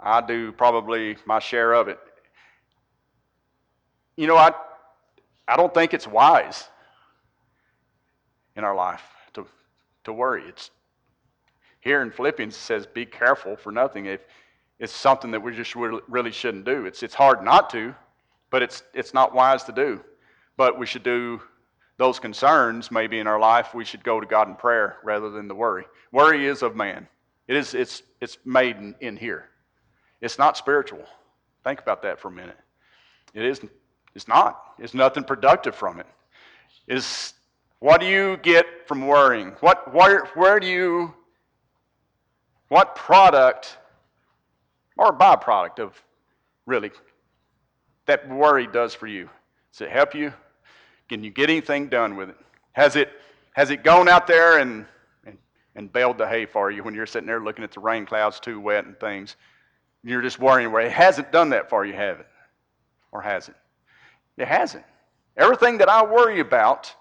I 0.00 0.20
do 0.20 0.52
probably 0.52 1.16
my 1.26 1.38
share 1.38 1.74
of 1.74 1.88
it. 1.88 1.98
You 4.16 4.26
know, 4.26 4.36
I, 4.36 4.52
I 5.46 5.56
don't 5.56 5.72
think 5.74 5.94
it's 5.94 6.06
wise 6.06 6.68
in 8.56 8.64
our 8.64 8.74
life 8.74 9.02
to, 9.34 9.46
to 10.04 10.12
worry. 10.12 10.44
It's 10.48 10.70
here 11.80 12.02
in 12.02 12.10
Philippians 12.10 12.54
it 12.54 12.58
says, 12.58 12.86
be 12.86 13.04
careful 13.04 13.56
for 13.56 13.72
nothing. 13.72 14.06
If 14.06 14.20
it's 14.82 14.92
something 14.92 15.30
that 15.30 15.40
we 15.40 15.54
just 15.54 15.76
really 15.76 16.32
shouldn't 16.32 16.64
do. 16.64 16.86
It's, 16.86 17.04
it's 17.04 17.14
hard 17.14 17.44
not 17.44 17.70
to, 17.70 17.94
but 18.50 18.62
it's, 18.62 18.82
it's 18.92 19.14
not 19.14 19.32
wise 19.32 19.62
to 19.64 19.72
do. 19.72 20.00
But 20.56 20.76
we 20.76 20.86
should 20.86 21.04
do 21.04 21.40
those 21.98 22.18
concerns 22.18 22.90
maybe 22.90 23.20
in 23.20 23.28
our 23.28 23.38
life, 23.38 23.74
we 23.74 23.84
should 23.84 24.02
go 24.02 24.18
to 24.18 24.26
God 24.26 24.48
in 24.48 24.56
prayer 24.56 24.96
rather 25.04 25.30
than 25.30 25.46
the 25.46 25.54
worry. 25.54 25.84
Worry 26.10 26.46
is 26.48 26.62
of 26.62 26.74
man. 26.74 27.06
It 27.46 27.54
is, 27.54 27.74
it's, 27.74 28.02
it's 28.20 28.38
made 28.44 28.76
in, 28.76 28.96
in 29.00 29.16
here. 29.16 29.50
It's 30.20 30.36
not 30.36 30.56
spiritual. 30.56 31.04
Think 31.62 31.78
about 31.78 32.02
that 32.02 32.18
for 32.18 32.26
a 32.26 32.32
minute. 32.32 32.58
It 33.34 33.44
is, 33.44 33.60
it's 34.16 34.26
not. 34.26 34.74
It's 34.80 34.94
nothing 34.94 35.22
productive 35.22 35.76
from 35.76 36.00
it. 36.00 36.06
Is 36.88 37.34
what 37.78 38.00
do 38.00 38.06
you 38.08 38.36
get 38.38 38.66
from 38.88 39.06
worrying? 39.06 39.52
What, 39.60 39.94
where, 39.94 40.24
where 40.34 40.58
do 40.58 40.66
you, 40.66 41.14
what 42.66 42.96
product 42.96 43.78
or 45.02 45.12
byproduct 45.12 45.80
of 45.80 46.00
really 46.64 46.92
that 48.06 48.28
worry 48.28 48.68
does 48.68 48.94
for 48.94 49.08
you? 49.08 49.28
Does 49.72 49.80
it 49.82 49.90
help 49.90 50.14
you? 50.14 50.32
Can 51.08 51.24
you 51.24 51.30
get 51.30 51.50
anything 51.50 51.88
done 51.88 52.16
with 52.16 52.28
it? 52.28 52.36
Has 52.72 52.94
it, 52.94 53.10
has 53.54 53.70
it 53.70 53.82
gone 53.82 54.08
out 54.08 54.28
there 54.28 54.58
and, 54.58 54.86
and, 55.26 55.36
and 55.74 55.92
baled 55.92 56.18
the 56.18 56.26
hay 56.26 56.46
for 56.46 56.70
you 56.70 56.84
when 56.84 56.94
you're 56.94 57.06
sitting 57.06 57.26
there 57.26 57.40
looking 57.40 57.64
at 57.64 57.72
the 57.72 57.80
rain 57.80 58.06
clouds 58.06 58.38
too 58.38 58.60
wet 58.60 58.84
and 58.84 58.98
things? 59.00 59.36
You're 60.04 60.22
just 60.22 60.38
worrying 60.38 60.70
where 60.70 60.86
it 60.86 60.92
hasn't 60.92 61.32
done 61.32 61.50
that 61.50 61.68
for 61.68 61.84
you, 61.84 61.94
have 61.94 62.20
it? 62.20 62.26
Or 63.10 63.20
has 63.22 63.48
it? 63.48 63.56
It 64.36 64.46
hasn't. 64.46 64.84
Everything 65.36 65.78
that 65.78 65.88
I 65.88 66.04
worry 66.04 66.38
about, 66.38 66.94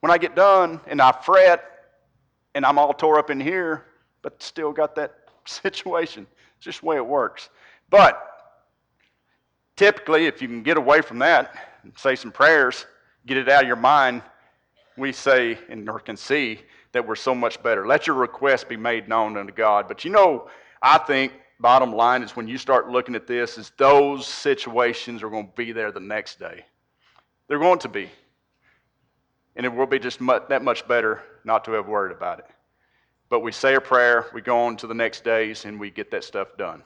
when 0.00 0.12
I 0.12 0.18
get 0.18 0.36
done 0.36 0.80
and 0.86 1.00
I 1.00 1.10
fret 1.10 1.64
and 2.54 2.64
I'm 2.64 2.78
all 2.78 2.92
tore 2.92 3.18
up 3.18 3.30
in 3.30 3.40
here, 3.40 3.86
but 4.22 4.40
still 4.40 4.72
got 4.72 4.94
that 4.94 5.14
situation. 5.44 6.28
Just 6.64 6.80
the 6.80 6.86
way 6.86 6.96
it 6.96 7.06
works. 7.06 7.50
But 7.90 8.20
typically, 9.76 10.26
if 10.26 10.40
you 10.40 10.48
can 10.48 10.62
get 10.62 10.78
away 10.78 11.02
from 11.02 11.18
that 11.18 11.54
and 11.82 11.92
say 11.98 12.16
some 12.16 12.32
prayers 12.32 12.86
get 13.26 13.36
it 13.36 13.48
out 13.48 13.62
of 13.62 13.66
your 13.66 13.76
mind, 13.76 14.22
we 14.96 15.12
say 15.12 15.58
and 15.68 15.88
or 15.88 16.00
can 16.00 16.16
see 16.16 16.60
that 16.92 17.06
we're 17.06 17.16
so 17.16 17.34
much 17.34 17.62
better. 17.62 17.86
Let 17.86 18.06
your 18.06 18.16
request 18.16 18.68
be 18.68 18.76
made 18.76 19.08
known 19.08 19.36
unto 19.36 19.52
God. 19.52 19.88
But 19.88 20.04
you 20.04 20.10
know, 20.10 20.48
I 20.80 20.98
think 20.98 21.32
bottom 21.60 21.92
line 21.92 22.22
is 22.22 22.36
when 22.36 22.48
you 22.48 22.56
start 22.56 22.88
looking 22.88 23.14
at 23.14 23.26
this, 23.26 23.58
is 23.58 23.72
those 23.76 24.26
situations 24.26 25.22
are 25.22 25.30
going 25.30 25.46
to 25.46 25.52
be 25.54 25.72
there 25.72 25.92
the 25.92 26.00
next 26.00 26.38
day. 26.38 26.64
They're 27.48 27.58
going 27.58 27.80
to 27.80 27.88
be. 27.88 28.08
And 29.56 29.66
it 29.66 29.68
will 29.68 29.86
be 29.86 29.98
just 29.98 30.20
much, 30.20 30.44
that 30.48 30.62
much 30.62 30.86
better 30.88 31.22
not 31.44 31.64
to 31.66 31.72
have 31.72 31.86
worried 31.86 32.16
about 32.16 32.38
it. 32.40 32.46
But 33.34 33.40
we 33.40 33.50
say 33.50 33.74
a 33.74 33.80
prayer, 33.80 34.26
we 34.32 34.42
go 34.42 34.56
on 34.56 34.76
to 34.76 34.86
the 34.86 34.94
next 34.94 35.24
days, 35.24 35.64
and 35.64 35.80
we 35.80 35.90
get 35.90 36.08
that 36.12 36.22
stuff 36.22 36.56
done. 36.56 36.84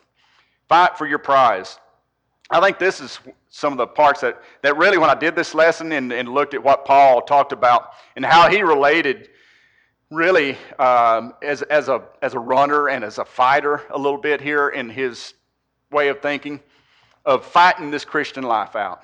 Fight 0.67 0.97
for 0.97 1.07
your 1.07 1.19
prize. 1.19 1.79
I 2.49 2.59
think 2.59 2.79
this 2.79 3.03
is 3.03 3.19
some 3.51 3.71
of 3.75 3.77
the 3.77 3.87
parts 3.87 4.23
that, 4.23 4.41
that 4.63 4.79
really, 4.79 4.97
when 4.97 5.11
I 5.11 5.15
did 5.15 5.37
this 5.37 5.55
lesson 5.55 5.93
and, 5.93 6.11
and 6.11 6.27
looked 6.27 6.55
at 6.55 6.63
what 6.63 6.87
Paul 6.87 7.21
talked 7.21 7.53
about 7.53 7.91
and 8.17 8.25
how 8.25 8.49
he 8.49 8.63
related 8.63 9.29
really 10.09 10.57
um, 10.79 11.35
as, 11.43 11.61
as, 11.61 11.91
a, 11.91 12.03
as 12.23 12.33
a 12.33 12.39
runner 12.39 12.89
and 12.89 13.05
as 13.05 13.19
a 13.19 13.27
fighter 13.27 13.83
a 13.91 13.99
little 13.99 14.17
bit 14.17 14.41
here 14.41 14.71
in 14.71 14.89
his 14.89 15.35
way 15.91 16.09
of 16.09 16.23
thinking 16.23 16.61
of 17.27 17.45
fighting 17.45 17.91
this 17.91 18.07
Christian 18.07 18.43
life 18.43 18.75
out. 18.75 19.03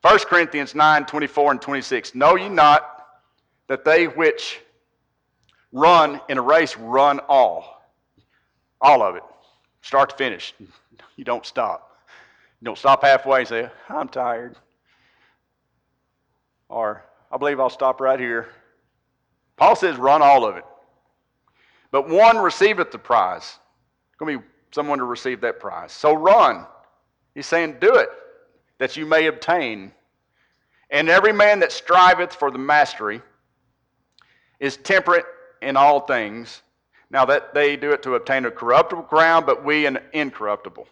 1 0.00 0.18
Corinthians 0.20 0.74
9 0.74 1.04
24 1.04 1.50
and 1.50 1.60
26. 1.60 2.14
Know 2.14 2.36
ye 2.36 2.48
not 2.48 3.20
that 3.66 3.84
they 3.84 4.06
which 4.06 4.62
run 5.74 6.20
in 6.30 6.38
a 6.38 6.42
race 6.42 6.76
run 6.78 7.20
all? 7.28 7.82
All 8.80 9.02
of 9.02 9.16
it, 9.16 9.22
start 9.82 10.10
to 10.10 10.16
finish. 10.16 10.54
You 11.16 11.22
don't 11.22 11.46
stop. 11.46 11.96
You 12.60 12.64
don't 12.64 12.76
stop 12.76 13.04
halfway 13.04 13.38
and 13.38 13.48
say, 13.48 13.70
I'm 13.88 14.08
tired. 14.08 14.56
Or, 16.68 17.04
I 17.30 17.36
believe 17.36 17.60
I'll 17.60 17.70
stop 17.70 18.00
right 18.00 18.18
here. 18.18 18.48
Paul 19.56 19.76
says, 19.76 19.96
run 19.96 20.22
all 20.22 20.44
of 20.44 20.56
it. 20.56 20.64
But 21.92 22.08
one 22.08 22.36
receiveth 22.38 22.90
the 22.90 22.98
prize. 22.98 23.60
It's 24.08 24.18
going 24.18 24.32
to 24.32 24.40
be 24.40 24.44
someone 24.72 24.98
to 24.98 25.04
receive 25.04 25.40
that 25.42 25.60
prize. 25.60 25.92
So 25.92 26.14
run. 26.14 26.66
He's 27.36 27.46
saying, 27.46 27.76
do 27.80 27.94
it, 27.94 28.08
that 28.78 28.96
you 28.96 29.06
may 29.06 29.26
obtain. 29.26 29.92
And 30.90 31.08
every 31.08 31.32
man 31.32 31.60
that 31.60 31.70
striveth 31.70 32.34
for 32.34 32.50
the 32.50 32.58
mastery 32.58 33.22
is 34.58 34.78
temperate 34.78 35.26
in 35.64 35.76
all 35.76 36.00
things. 36.00 36.62
Now 37.10 37.24
that 37.26 37.54
they 37.54 37.76
do 37.76 37.92
it 37.92 38.02
to 38.04 38.14
obtain 38.14 38.44
a 38.44 38.50
corruptible 38.50 39.04
crown, 39.04 39.44
but 39.46 39.64
we 39.64 39.86
an 39.86 39.98
incorruptible. 40.12 40.86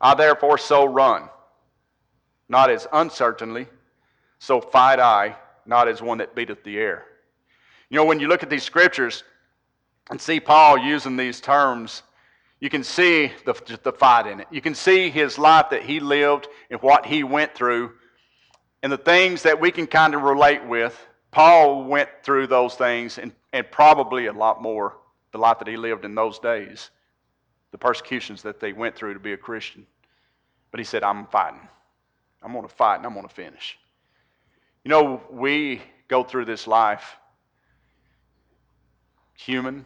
I 0.00 0.14
therefore 0.14 0.58
so 0.58 0.84
run, 0.84 1.28
not 2.48 2.70
as 2.70 2.86
uncertainly, 2.92 3.66
so 4.38 4.60
fight 4.60 5.00
I, 5.00 5.36
not 5.66 5.88
as 5.88 6.00
one 6.00 6.18
that 6.18 6.34
beateth 6.34 6.62
the 6.62 6.78
air. 6.78 7.04
You 7.90 7.96
know, 7.96 8.04
when 8.04 8.20
you 8.20 8.28
look 8.28 8.42
at 8.42 8.50
these 8.50 8.62
scriptures 8.62 9.24
and 10.10 10.20
see 10.20 10.40
Paul 10.40 10.78
using 10.78 11.16
these 11.16 11.40
terms, 11.40 12.02
you 12.60 12.70
can 12.70 12.84
see 12.84 13.32
the, 13.44 13.78
the 13.82 13.92
fight 13.92 14.26
in 14.26 14.40
it. 14.40 14.48
You 14.50 14.60
can 14.60 14.74
see 14.74 15.10
his 15.10 15.38
life 15.38 15.70
that 15.70 15.82
he 15.82 16.00
lived 16.00 16.48
and 16.70 16.80
what 16.82 17.06
he 17.06 17.22
went 17.22 17.54
through 17.54 17.92
and 18.82 18.92
the 18.92 18.98
things 18.98 19.42
that 19.42 19.60
we 19.60 19.70
can 19.70 19.86
kind 19.86 20.14
of 20.14 20.22
relate 20.22 20.64
with. 20.64 20.98
Paul 21.30 21.84
went 21.84 22.08
through 22.22 22.46
those 22.46 22.74
things 22.74 23.18
and, 23.18 23.32
and 23.52 23.70
probably 23.70 24.26
a 24.26 24.32
lot 24.32 24.62
more 24.62 24.96
the 25.32 25.38
life 25.38 25.58
that 25.58 25.68
he 25.68 25.76
lived 25.76 26.04
in 26.04 26.14
those 26.14 26.38
days, 26.38 26.90
the 27.70 27.78
persecutions 27.78 28.42
that 28.42 28.60
they 28.60 28.72
went 28.72 28.96
through 28.96 29.14
to 29.14 29.20
be 29.20 29.32
a 29.34 29.36
Christian. 29.36 29.86
But 30.70 30.80
he 30.80 30.84
said, 30.84 31.02
I'm 31.02 31.26
fighting. 31.26 31.68
I'm 32.42 32.52
going 32.52 32.66
to 32.66 32.74
fight 32.74 32.96
and 32.96 33.06
I'm 33.06 33.14
going 33.14 33.28
to 33.28 33.34
finish. 33.34 33.78
You 34.84 34.90
know, 34.90 35.22
we 35.30 35.82
go 36.08 36.22
through 36.22 36.46
this 36.46 36.66
life 36.66 37.16
human. 39.34 39.84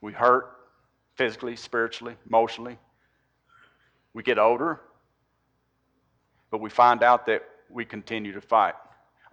We 0.00 0.12
hurt 0.12 0.52
physically, 1.14 1.56
spiritually, 1.56 2.16
emotionally. 2.26 2.78
We 4.14 4.22
get 4.22 4.38
older, 4.38 4.80
but 6.50 6.60
we 6.60 6.68
find 6.68 7.02
out 7.02 7.26
that 7.26 7.42
we 7.70 7.84
continue 7.84 8.32
to 8.32 8.40
fight. 8.40 8.74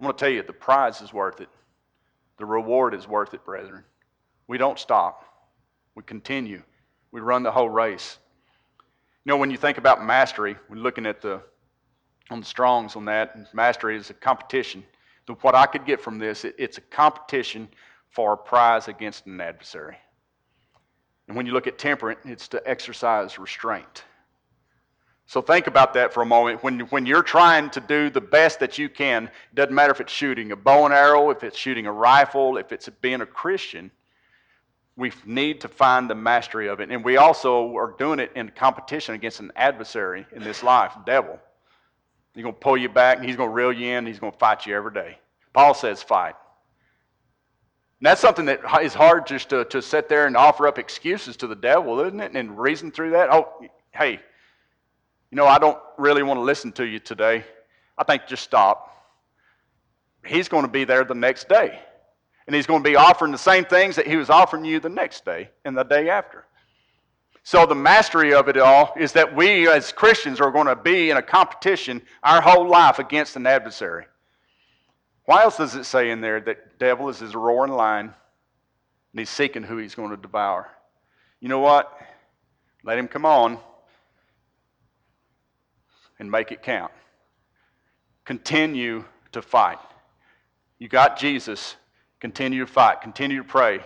I'm 0.00 0.04
going 0.04 0.16
to 0.16 0.18
tell 0.18 0.30
you, 0.30 0.42
the 0.42 0.52
prize 0.54 1.02
is 1.02 1.12
worth 1.12 1.42
it. 1.42 1.50
The 2.38 2.46
reward 2.46 2.94
is 2.94 3.06
worth 3.06 3.34
it, 3.34 3.44
brethren. 3.44 3.84
We 4.46 4.56
don't 4.56 4.78
stop. 4.78 5.24
We 5.94 6.02
continue. 6.02 6.62
We 7.12 7.20
run 7.20 7.42
the 7.42 7.50
whole 7.50 7.68
race. 7.68 8.16
You 9.24 9.30
know, 9.30 9.36
when 9.36 9.50
you 9.50 9.58
think 9.58 9.76
about 9.76 10.02
mastery, 10.02 10.56
we're 10.70 10.76
looking 10.76 11.04
at 11.04 11.20
the 11.20 11.42
on 12.30 12.40
the 12.40 12.46
Strongs 12.46 12.96
on 12.96 13.04
that. 13.06 13.52
Mastery 13.52 13.96
is 13.96 14.08
a 14.08 14.14
competition. 14.14 14.84
So 15.26 15.36
what 15.42 15.54
I 15.54 15.66
could 15.66 15.84
get 15.84 16.00
from 16.00 16.18
this, 16.18 16.44
it, 16.44 16.54
it's 16.58 16.78
a 16.78 16.82
competition 16.82 17.68
for 18.08 18.32
a 18.32 18.36
prize 18.36 18.88
against 18.88 19.26
an 19.26 19.40
adversary. 19.40 19.98
And 21.28 21.36
when 21.36 21.44
you 21.44 21.52
look 21.52 21.66
at 21.66 21.76
temperate, 21.76 22.18
it's 22.24 22.48
to 22.48 22.62
exercise 22.66 23.38
restraint. 23.38 24.04
So 25.30 25.40
think 25.40 25.68
about 25.68 25.94
that 25.94 26.12
for 26.12 26.24
a 26.24 26.26
moment. 26.26 26.60
When, 26.64 26.80
when 26.88 27.06
you're 27.06 27.22
trying 27.22 27.70
to 27.70 27.80
do 27.80 28.10
the 28.10 28.20
best 28.20 28.58
that 28.58 28.78
you 28.78 28.88
can, 28.88 29.26
it 29.26 29.54
doesn't 29.54 29.72
matter 29.72 29.92
if 29.92 30.00
it's 30.00 30.12
shooting 30.12 30.50
a 30.50 30.56
bow 30.56 30.86
and 30.86 30.92
arrow, 30.92 31.30
if 31.30 31.44
it's 31.44 31.56
shooting 31.56 31.86
a 31.86 31.92
rifle, 31.92 32.56
if 32.56 32.72
it's 32.72 32.88
being 33.00 33.20
a 33.20 33.26
Christian, 33.26 33.92
we 34.96 35.12
need 35.24 35.60
to 35.60 35.68
find 35.68 36.10
the 36.10 36.16
mastery 36.16 36.66
of 36.66 36.80
it. 36.80 36.90
And 36.90 37.04
we 37.04 37.16
also 37.16 37.76
are 37.76 37.94
doing 37.96 38.18
it 38.18 38.32
in 38.34 38.48
competition 38.48 39.14
against 39.14 39.38
an 39.38 39.52
adversary 39.54 40.26
in 40.32 40.42
this 40.42 40.64
life, 40.64 40.94
the 40.96 41.04
devil. 41.04 41.38
He's 42.34 42.42
going 42.42 42.56
to 42.56 42.60
pull 42.60 42.76
you 42.76 42.88
back, 42.88 43.18
and 43.18 43.24
he's 43.24 43.36
going 43.36 43.50
to 43.50 43.54
reel 43.54 43.72
you 43.72 43.86
in, 43.86 44.06
he's 44.06 44.18
going 44.18 44.32
to 44.32 44.38
fight 44.38 44.66
you 44.66 44.74
every 44.74 44.92
day. 44.92 45.16
Paul 45.52 45.74
says, 45.74 46.02
fight. 46.02 46.34
And 48.00 48.06
that's 48.06 48.20
something 48.20 48.46
that 48.46 48.62
is 48.82 48.94
hard 48.94 49.28
just 49.28 49.48
to, 49.50 49.64
to 49.66 49.80
sit 49.80 50.08
there 50.08 50.26
and 50.26 50.36
offer 50.36 50.66
up 50.66 50.76
excuses 50.76 51.36
to 51.36 51.46
the 51.46 51.54
devil, 51.54 52.00
isn't 52.00 52.18
it? 52.18 52.32
And 52.32 52.58
reason 52.58 52.90
through 52.90 53.10
that. 53.10 53.32
Oh, 53.32 53.64
hey, 53.92 54.18
you 55.30 55.36
know, 55.36 55.46
I 55.46 55.58
don't 55.58 55.78
really 55.96 56.22
want 56.22 56.38
to 56.38 56.42
listen 56.42 56.72
to 56.72 56.84
you 56.84 56.98
today. 56.98 57.44
I 57.96 58.04
think 58.04 58.26
just 58.26 58.42
stop. 58.42 58.88
He's 60.26 60.48
going 60.48 60.64
to 60.64 60.70
be 60.70 60.84
there 60.84 61.04
the 61.04 61.14
next 61.14 61.48
day. 61.48 61.78
And 62.46 62.56
he's 62.56 62.66
going 62.66 62.82
to 62.82 62.88
be 62.88 62.96
offering 62.96 63.30
the 63.30 63.38
same 63.38 63.64
things 63.64 63.94
that 63.96 64.06
he 64.08 64.16
was 64.16 64.28
offering 64.28 64.64
you 64.64 64.80
the 64.80 64.88
next 64.88 65.24
day 65.24 65.50
and 65.64 65.76
the 65.76 65.84
day 65.84 66.08
after. 66.08 66.46
So, 67.42 67.64
the 67.64 67.74
mastery 67.74 68.34
of 68.34 68.48
it 68.48 68.58
all 68.58 68.92
is 68.98 69.12
that 69.12 69.34
we 69.34 69.68
as 69.68 69.92
Christians 69.92 70.40
are 70.40 70.50
going 70.50 70.66
to 70.66 70.76
be 70.76 71.10
in 71.10 71.16
a 71.16 71.22
competition 71.22 72.02
our 72.22 72.40
whole 72.40 72.68
life 72.68 72.98
against 72.98 73.36
an 73.36 73.46
adversary. 73.46 74.06
Why 75.24 75.44
else 75.44 75.56
does 75.56 75.74
it 75.74 75.84
say 75.84 76.10
in 76.10 76.20
there 76.20 76.40
that 76.40 76.78
devil 76.78 77.08
is 77.08 77.20
his 77.20 77.34
roaring 77.34 77.72
lion 77.72 78.06
and 78.06 79.18
he's 79.18 79.30
seeking 79.30 79.62
who 79.62 79.78
he's 79.78 79.94
going 79.94 80.10
to 80.10 80.16
devour? 80.16 80.70
You 81.40 81.48
know 81.48 81.60
what? 81.60 81.96
Let 82.84 82.98
him 82.98 83.08
come 83.08 83.24
on 83.24 83.58
and 86.20 86.30
make 86.30 86.52
it 86.52 86.62
count. 86.62 86.92
Continue 88.24 89.04
to 89.32 89.42
fight. 89.42 89.78
You 90.78 90.88
got 90.88 91.18
Jesus. 91.18 91.74
Continue 92.20 92.66
to 92.66 92.70
fight. 92.70 93.00
Continue 93.00 93.38
to 93.38 93.48
pray. 93.48 93.80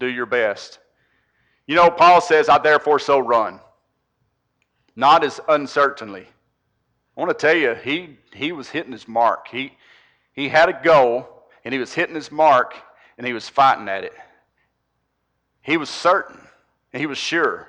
Do 0.00 0.06
your 0.06 0.26
best. 0.26 0.78
You 1.66 1.76
know, 1.76 1.90
Paul 1.90 2.20
says, 2.20 2.48
I 2.48 2.58
therefore 2.58 2.98
so 2.98 3.18
run. 3.18 3.60
Not 4.96 5.22
as 5.22 5.40
uncertainly. 5.48 6.26
I 7.16 7.20
want 7.20 7.30
to 7.30 7.46
tell 7.46 7.56
you, 7.56 7.74
he, 7.74 8.16
he 8.32 8.52
was 8.52 8.68
hitting 8.68 8.92
his 8.92 9.06
mark. 9.06 9.48
He, 9.48 9.72
he 10.32 10.48
had 10.48 10.68
a 10.68 10.80
goal, 10.82 11.28
and 11.64 11.74
he 11.74 11.78
was 11.78 11.92
hitting 11.92 12.14
his 12.14 12.32
mark, 12.32 12.74
and 13.18 13.26
he 13.26 13.32
was 13.32 13.48
fighting 13.48 13.88
at 13.88 14.04
it. 14.04 14.14
He 15.60 15.76
was 15.76 15.90
certain, 15.90 16.40
and 16.92 17.00
he 17.00 17.06
was 17.06 17.18
sure. 17.18 17.68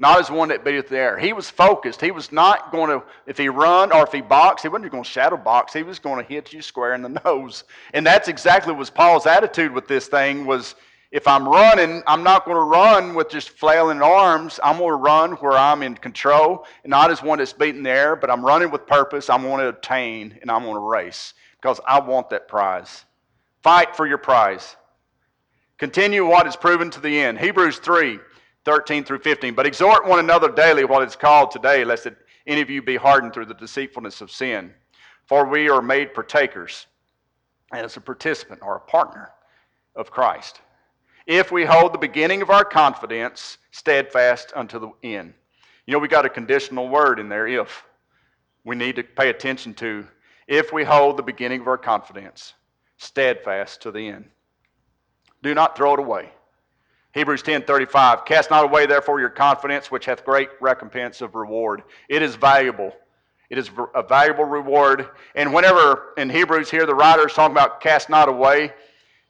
Not 0.00 0.20
as 0.20 0.30
one 0.30 0.48
that 0.50 0.64
beateth 0.64 0.88
the 0.88 0.98
air. 0.98 1.18
He 1.18 1.32
was 1.32 1.50
focused. 1.50 2.00
He 2.00 2.12
was 2.12 2.30
not 2.30 2.70
going 2.70 2.88
to, 2.88 3.04
if 3.26 3.36
he 3.36 3.48
run 3.48 3.92
or 3.92 4.04
if 4.04 4.12
he 4.12 4.20
box, 4.20 4.62
he 4.62 4.68
wasn't 4.68 4.92
going 4.92 5.02
to 5.02 5.08
shadow 5.08 5.36
box. 5.36 5.72
He 5.72 5.82
was 5.82 5.98
going 5.98 6.24
to 6.24 6.28
hit 6.28 6.52
you 6.52 6.62
square 6.62 6.94
in 6.94 7.02
the 7.02 7.08
nose. 7.24 7.64
And 7.92 8.06
that's 8.06 8.28
exactly 8.28 8.72
was 8.72 8.90
Paul's 8.90 9.26
attitude 9.26 9.72
with 9.72 9.88
this 9.88 10.06
thing 10.06 10.46
was 10.46 10.76
if 11.10 11.26
I'm 11.26 11.48
running, 11.48 12.02
I'm 12.06 12.22
not 12.22 12.44
going 12.44 12.56
to 12.56 12.62
run 12.62 13.14
with 13.14 13.28
just 13.28 13.50
flailing 13.50 14.02
arms. 14.02 14.60
I'm 14.62 14.78
going 14.78 14.90
to 14.90 14.96
run 14.96 15.32
where 15.32 15.56
I'm 15.56 15.82
in 15.82 15.96
control, 15.96 16.66
not 16.84 17.10
as 17.10 17.22
one 17.22 17.38
that's 17.38 17.52
beating 17.52 17.82
the 17.82 17.90
air, 17.90 18.14
but 18.14 18.30
I'm 18.30 18.44
running 18.44 18.70
with 18.70 18.86
purpose. 18.86 19.30
I'm 19.30 19.42
going 19.42 19.60
to 19.60 19.68
obtain, 19.68 20.38
and 20.42 20.50
I'm 20.50 20.62
going 20.62 20.74
to 20.74 20.80
race 20.80 21.32
because 21.60 21.80
I 21.88 21.98
want 21.98 22.30
that 22.30 22.46
prize. 22.46 23.04
Fight 23.62 23.96
for 23.96 24.06
your 24.06 24.18
prize. 24.18 24.76
Continue 25.78 26.26
what 26.26 26.46
is 26.46 26.56
proven 26.56 26.90
to 26.90 27.00
the 27.00 27.20
end. 27.20 27.38
Hebrews 27.38 27.78
3 27.78 28.18
13 28.68 29.02
through 29.02 29.20
15. 29.20 29.54
But 29.54 29.66
exhort 29.66 30.06
one 30.06 30.18
another 30.18 30.52
daily 30.52 30.84
what 30.84 31.02
is 31.02 31.16
called 31.16 31.50
today, 31.50 31.86
lest 31.86 32.06
any 32.46 32.60
of 32.60 32.68
you 32.68 32.82
be 32.82 32.96
hardened 32.96 33.32
through 33.32 33.46
the 33.46 33.54
deceitfulness 33.54 34.20
of 34.20 34.30
sin. 34.30 34.74
For 35.24 35.46
we 35.46 35.70
are 35.70 35.80
made 35.80 36.12
partakers 36.12 36.86
as 37.72 37.96
a 37.96 38.00
participant 38.02 38.60
or 38.62 38.76
a 38.76 38.80
partner 38.80 39.30
of 39.96 40.10
Christ. 40.10 40.60
If 41.26 41.50
we 41.50 41.64
hold 41.64 41.94
the 41.94 41.98
beginning 41.98 42.42
of 42.42 42.50
our 42.50 42.62
confidence 42.62 43.56
steadfast 43.70 44.52
unto 44.54 44.78
the 44.78 44.92
end. 45.02 45.32
You 45.86 45.94
know, 45.94 45.98
we 45.98 46.08
got 46.08 46.26
a 46.26 46.30
conditional 46.30 46.90
word 46.90 47.18
in 47.18 47.30
there, 47.30 47.48
if. 47.48 47.86
We 48.64 48.76
need 48.76 48.96
to 48.96 49.02
pay 49.02 49.30
attention 49.30 49.72
to 49.74 50.06
if 50.46 50.74
we 50.74 50.84
hold 50.84 51.16
the 51.16 51.22
beginning 51.22 51.62
of 51.62 51.68
our 51.68 51.78
confidence 51.78 52.52
steadfast 52.98 53.80
to 53.80 53.92
the 53.92 54.08
end. 54.08 54.28
Do 55.42 55.54
not 55.54 55.74
throw 55.74 55.94
it 55.94 56.00
away. 56.00 56.32
Hebrews 57.12 57.42
10:35 57.42 58.24
Cast 58.24 58.50
not 58.50 58.64
away 58.64 58.86
therefore 58.86 59.20
your 59.20 59.30
confidence 59.30 59.90
which 59.90 60.04
hath 60.04 60.24
great 60.24 60.50
recompense 60.60 61.20
of 61.20 61.34
reward. 61.34 61.82
It 62.08 62.22
is 62.22 62.34
valuable. 62.34 62.94
It 63.50 63.56
is 63.56 63.70
a 63.94 64.02
valuable 64.02 64.44
reward. 64.44 65.08
And 65.34 65.54
whenever 65.54 66.12
in 66.18 66.28
Hebrews 66.28 66.70
here 66.70 66.84
the 66.84 66.94
writer 66.94 67.26
is 67.26 67.32
talking 67.32 67.56
about 67.56 67.80
cast 67.80 68.10
not 68.10 68.28
away, 68.28 68.72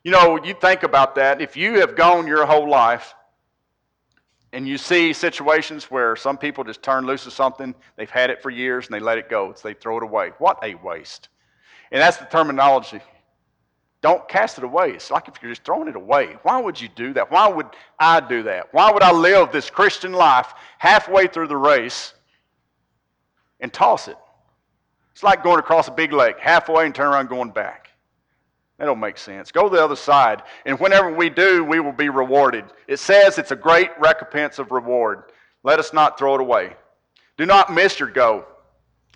you 0.03 0.11
know, 0.11 0.43
you 0.43 0.55
think 0.55 0.83
about 0.83 1.15
that. 1.17 1.41
If 1.41 1.57
you 1.57 1.81
have 1.81 1.95
gone 1.95 2.27
your 2.27 2.45
whole 2.47 2.69
life 2.69 3.15
and 4.53 4.67
you 4.67 4.79
see 4.79 5.13
situations 5.13 5.91
where 5.91 6.17
some 6.17 6.39
people 6.39 6.65
just 6.65 6.83
turn 6.83 7.07
loose 7.07 7.27
of 7.27 7.33
something, 7.33 7.75
they've 7.97 8.11
had 8.11 8.31
it 8.31 8.43
for 8.43 8.51
years 8.51 8.87
and 8.87 8.95
they 8.95 9.01
let 9.01 9.19
it 9.19 9.29
go. 9.29 9.53
So 9.55 9.69
they 9.69 9.75
throw 9.75 9.99
it 9.99 10.03
away. 10.03 10.33
What 10.39 10.59
a 10.63 10.75
waste. 10.77 11.29
And 11.93 12.01
that's 12.01 12.17
the 12.17 12.25
terminology. 12.25 13.01
Don't 14.01 14.29
cast 14.29 14.59
it 14.59 14.65
away. 14.65 14.91
It's 14.91 15.11
like 15.11 15.27
if 15.27 15.43
you're 15.43 15.51
just 15.51 15.65
throwing 15.65 15.89
it 15.89 15.97
away. 15.97 16.37
Why 16.43 16.61
would 16.61 16.81
you 16.81 16.89
do 16.89 17.13
that? 17.15 17.31
Why 17.31 17.49
would 17.49 17.67
I 17.99 18.21
do 18.21 18.45
that? 18.45 18.73
Why 18.73 18.93
would 18.93 19.03
I 19.03 19.11
live 19.11 19.51
this 19.51 19.71
Christian 19.71 20.13
life 20.13 20.55
halfway 20.79 21.27
through 21.27 21.49
the 21.49 21.57
race 21.57 22.15
and 23.59 23.73
toss 23.73 24.07
it? 24.07 24.17
It's 25.13 25.25
like 25.25 25.43
going 25.43 25.59
across 25.59 25.89
a 25.89 25.93
big 25.93 26.13
lake 26.13 26.39
halfway 26.39 26.87
and 26.87 26.95
turn 26.95 27.09
around 27.09 27.29
going 27.29 27.51
back. 27.51 27.89
That 28.79 28.85
don't 28.85 29.01
make 29.01 29.19
sense. 29.19 29.51
Go 29.51 29.69
to 29.69 29.75
the 29.75 29.83
other 29.83 29.97
side. 29.97 30.45
And 30.65 30.79
whenever 30.79 31.13
we 31.13 31.29
do, 31.29 31.65
we 31.65 31.81
will 31.81 31.93
be 31.93 32.09
rewarded. 32.09 32.65
It 32.87 33.01
says 33.01 33.37
it's 33.37 33.51
a 33.51 33.57
great 33.57 33.91
recompense 33.99 34.61
of 34.61 34.71
reward. 34.71 35.33
Let 35.65 35.81
us 35.81 35.93
not 35.93 36.17
throw 36.17 36.37
it 36.37 36.41
away. 36.41 36.77
Do 37.37 37.47
not 37.47 37.73
miss 37.73 37.99
your 37.99 38.11
go. 38.11 38.45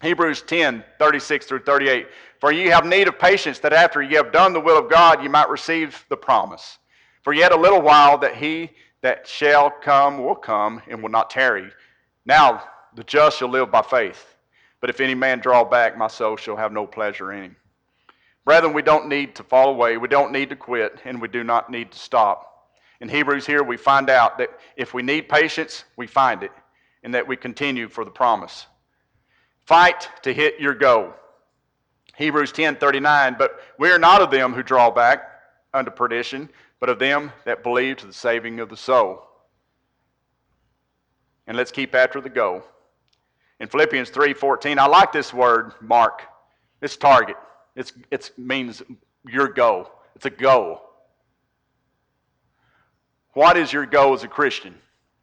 Hebrews 0.03 0.43
10, 0.43 0.85
36 0.99 1.47
through 1.47 1.63
38. 1.63 2.09
For 2.41 2.53
ye 2.53 2.67
have 2.67 2.85
need 2.85 3.07
of 3.07 3.19
patience, 3.19 3.61
that 3.61 3.73
after 3.73 4.03
ye 4.03 4.17
have 4.17 4.33
done 4.33 4.53
the 4.53 4.61
will 4.61 4.77
of 4.77 4.91
God, 4.91 5.23
ye 5.23 5.29
might 5.29 5.49
receive 5.49 6.05
the 6.09 6.17
promise. 6.17 6.79
For 7.23 7.33
yet 7.33 7.53
a 7.53 7.57
little 7.57 7.81
while, 7.81 8.19
that 8.19 8.35
he 8.35 8.71
that 9.03 9.27
shall 9.27 9.71
come 9.71 10.25
will 10.25 10.35
come 10.35 10.83
and 10.89 11.03
will 11.03 11.11
not 11.11 11.31
tarry. 11.31 11.71
Now 12.27 12.65
the 12.95 13.05
just 13.05 13.39
shall 13.39 13.49
live 13.49 13.71
by 13.71 13.83
faith. 13.83 14.37
But 14.81 14.91
if 14.91 15.01
any 15.01 15.15
man 15.15 15.39
draw 15.39 15.65
back, 15.65 15.97
my 15.97 16.09
soul 16.09 16.37
shall 16.37 16.57
have 16.57 16.73
no 16.73 16.87
pleasure 16.87 17.33
in 17.33 17.45
him. 17.45 17.57
Brethren, 18.45 18.73
we 18.73 18.83
don't 18.83 19.09
need 19.09 19.37
to 19.37 19.45
fall 19.45 19.71
away. 19.71 19.97
We 19.97 20.09
don't 20.09 20.33
need 20.33 20.51
to 20.51 20.57
quit, 20.57 20.99
and 21.05 21.23
we 21.23 21.29
do 21.29 21.45
not 21.45 21.71
need 21.71 21.93
to 21.93 21.99
stop. 21.99 22.71
In 23.01 23.09
Hebrews 23.09 23.47
here, 23.47 23.63
we 23.63 23.77
find 23.77 24.11
out 24.11 24.37
that 24.39 24.51
if 24.77 24.95
we 24.95 25.03
need 25.03 25.29
patience, 25.29 25.85
we 25.97 26.09
find 26.09 26.43
it, 26.43 26.51
and 27.05 27.15
that 27.15 27.27
we 27.27 27.37
continue 27.37 27.89
for 27.89 28.05
the 28.05 28.11
promise. 28.11 28.67
Fight 29.65 30.09
to 30.23 30.33
hit 30.33 30.61
your 30.61 30.75
goal. 30.75 31.13
Hebrews 32.17 32.53
10 32.53 32.77
39, 32.77 33.37
but 33.39 33.61
we 33.79 33.91
are 33.91 33.99
not 33.99 34.21
of 34.21 34.31
them 34.31 34.53
who 34.53 34.63
draw 34.63 34.91
back 34.91 35.31
unto 35.73 35.91
perdition, 35.91 36.49
but 36.81 36.89
of 36.89 36.99
them 36.99 37.33
that 37.45 37.63
believe 37.63 37.99
to 37.99 38.07
the 38.07 38.13
saving 38.13 38.61
of 38.61 38.69
the 38.69 38.77
soul. 38.77 39.23
And 41.47 41.57
let's 41.57 41.73
keep 41.73 41.95
after 41.95 42.21
the 42.21 42.29
goal. 42.29 42.63
In 43.61 43.69
Philippians 43.69 44.11
3 44.11 44.35
14, 44.35 44.79
I 44.79 44.87
like 44.87 45.13
this 45.13 45.33
word, 45.33 45.73
mark. 45.81 46.23
It's 46.81 46.97
target. 46.97 47.37
It's, 47.77 47.93
it 48.11 48.31
means 48.37 48.83
your 49.25 49.49
goal. 49.49 49.91
It's 50.17 50.27
a 50.27 50.31
goal. 50.31 50.83
What 53.35 53.57
is 53.57 53.73
your 53.73 53.87
goal 53.87 54.13
as 54.13 54.25
a 54.25 54.29
Christian? 54.29 54.75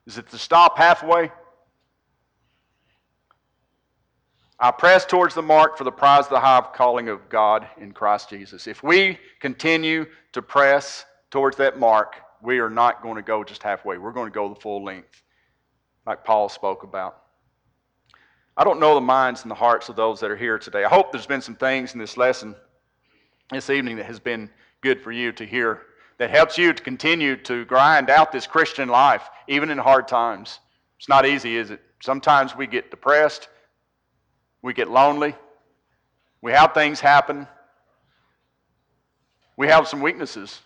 Is 0.07 0.17
it 0.17 0.29
to 0.31 0.37
stop 0.37 0.77
halfway? 0.77 1.31
I 4.61 4.71
press 4.71 5.05
towards 5.05 5.35
the 5.35 5.41
mark 5.41 5.77
for 5.77 5.85
the 5.85 5.91
prize 5.91 6.25
of 6.25 6.31
the 6.31 6.39
high 6.39 6.61
calling 6.73 7.07
of 7.07 7.29
God 7.29 7.65
in 7.79 7.93
Christ 7.93 8.29
Jesus. 8.29 8.67
If 8.67 8.83
we 8.83 9.17
continue 9.39 10.05
to 10.33 10.41
press 10.41 11.05
towards 11.31 11.55
that 11.57 11.79
mark, 11.79 12.17
we 12.41 12.59
are 12.59 12.69
not 12.69 13.01
going 13.01 13.15
to 13.15 13.21
go 13.21 13.43
just 13.43 13.63
halfway. 13.63 13.97
We're 13.97 14.11
going 14.11 14.29
to 14.29 14.33
go 14.33 14.49
the 14.49 14.59
full 14.59 14.83
length, 14.83 15.23
like 16.05 16.25
Paul 16.25 16.49
spoke 16.49 16.83
about. 16.83 17.23
I 18.57 18.65
don't 18.65 18.81
know 18.81 18.95
the 18.95 19.01
minds 19.01 19.43
and 19.43 19.51
the 19.51 19.55
hearts 19.55 19.87
of 19.87 19.95
those 19.95 20.19
that 20.19 20.29
are 20.29 20.35
here 20.35 20.59
today. 20.59 20.83
I 20.83 20.89
hope 20.89 21.13
there's 21.13 21.25
been 21.25 21.41
some 21.41 21.55
things 21.55 21.93
in 21.93 21.99
this 21.99 22.17
lesson 22.17 22.53
this 23.51 23.69
evening 23.69 23.95
that 23.95 24.05
has 24.07 24.19
been 24.19 24.49
good 24.81 25.01
for 25.01 25.13
you 25.13 25.31
to 25.31 25.45
hear, 25.45 25.83
that 26.17 26.29
helps 26.29 26.57
you 26.57 26.73
to 26.73 26.83
continue 26.83 27.37
to 27.37 27.63
grind 27.63 28.09
out 28.09 28.33
this 28.33 28.45
Christian 28.45 28.89
life, 28.89 29.29
even 29.47 29.69
in 29.69 29.77
hard 29.77 30.09
times. 30.09 30.59
It's 30.97 31.07
not 31.07 31.25
easy, 31.25 31.55
is 31.55 31.71
it? 31.71 31.79
Sometimes 32.01 32.57
we 32.57 32.67
get 32.67 32.91
depressed. 32.91 33.47
We 34.61 34.73
get 34.73 34.89
lonely. 34.89 35.35
We 36.41 36.51
have 36.51 36.73
things 36.73 36.99
happen. 36.99 37.47
We 39.57 39.67
have 39.67 39.87
some 39.87 40.01
weaknesses, 40.01 40.61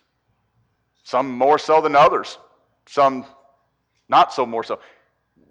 some 1.03 1.31
more 1.31 1.57
so 1.57 1.81
than 1.81 1.95
others, 1.95 2.37
some 2.85 3.25
not 4.07 4.33
so 4.33 4.45
more 4.45 4.63
so. 4.63 4.79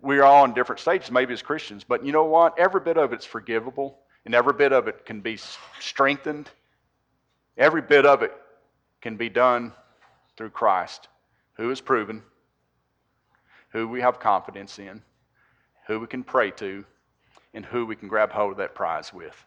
We 0.01 0.19
are 0.19 0.25
all 0.25 0.45
in 0.45 0.55
different 0.55 0.81
stages, 0.81 1.11
maybe 1.11 1.33
as 1.33 1.43
Christians, 1.43 1.85
but 1.85 2.05
you 2.05 2.13
know 2.13 2.25
what? 2.25 2.59
Every 2.59 2.81
bit 2.81 2.97
of 2.97 3.13
it's 3.13 3.25
forgivable, 3.25 3.99
and 4.25 4.35
every 4.35 4.53
bit 4.53 4.73
of 4.73 4.87
it 4.87 5.05
can 5.05 5.21
be 5.21 5.39
strengthened. 5.81 6.51
Every 7.57 7.83
bit 7.83 8.07
of 8.07 8.23
it 8.23 8.33
can 9.01 9.17
be 9.17 9.29
done 9.29 9.73
through 10.37 10.51
Christ, 10.51 11.09
who 11.55 11.71
is 11.71 11.81
proven, 11.81 12.23
who 13.71 13.89
we 13.89 14.01
have 14.01 14.21
confidence 14.21 14.79
in, 14.79 15.03
who 15.87 15.99
we 15.99 16.07
can 16.07 16.23
pray 16.23 16.51
to, 16.53 16.85
and 17.55 17.65
who 17.65 17.87
we 17.87 17.97
can 17.97 18.09
grab 18.09 18.31
hold 18.31 18.53
of 18.53 18.59
that 18.59 18.75
prize 18.75 19.13
with. 19.13 19.45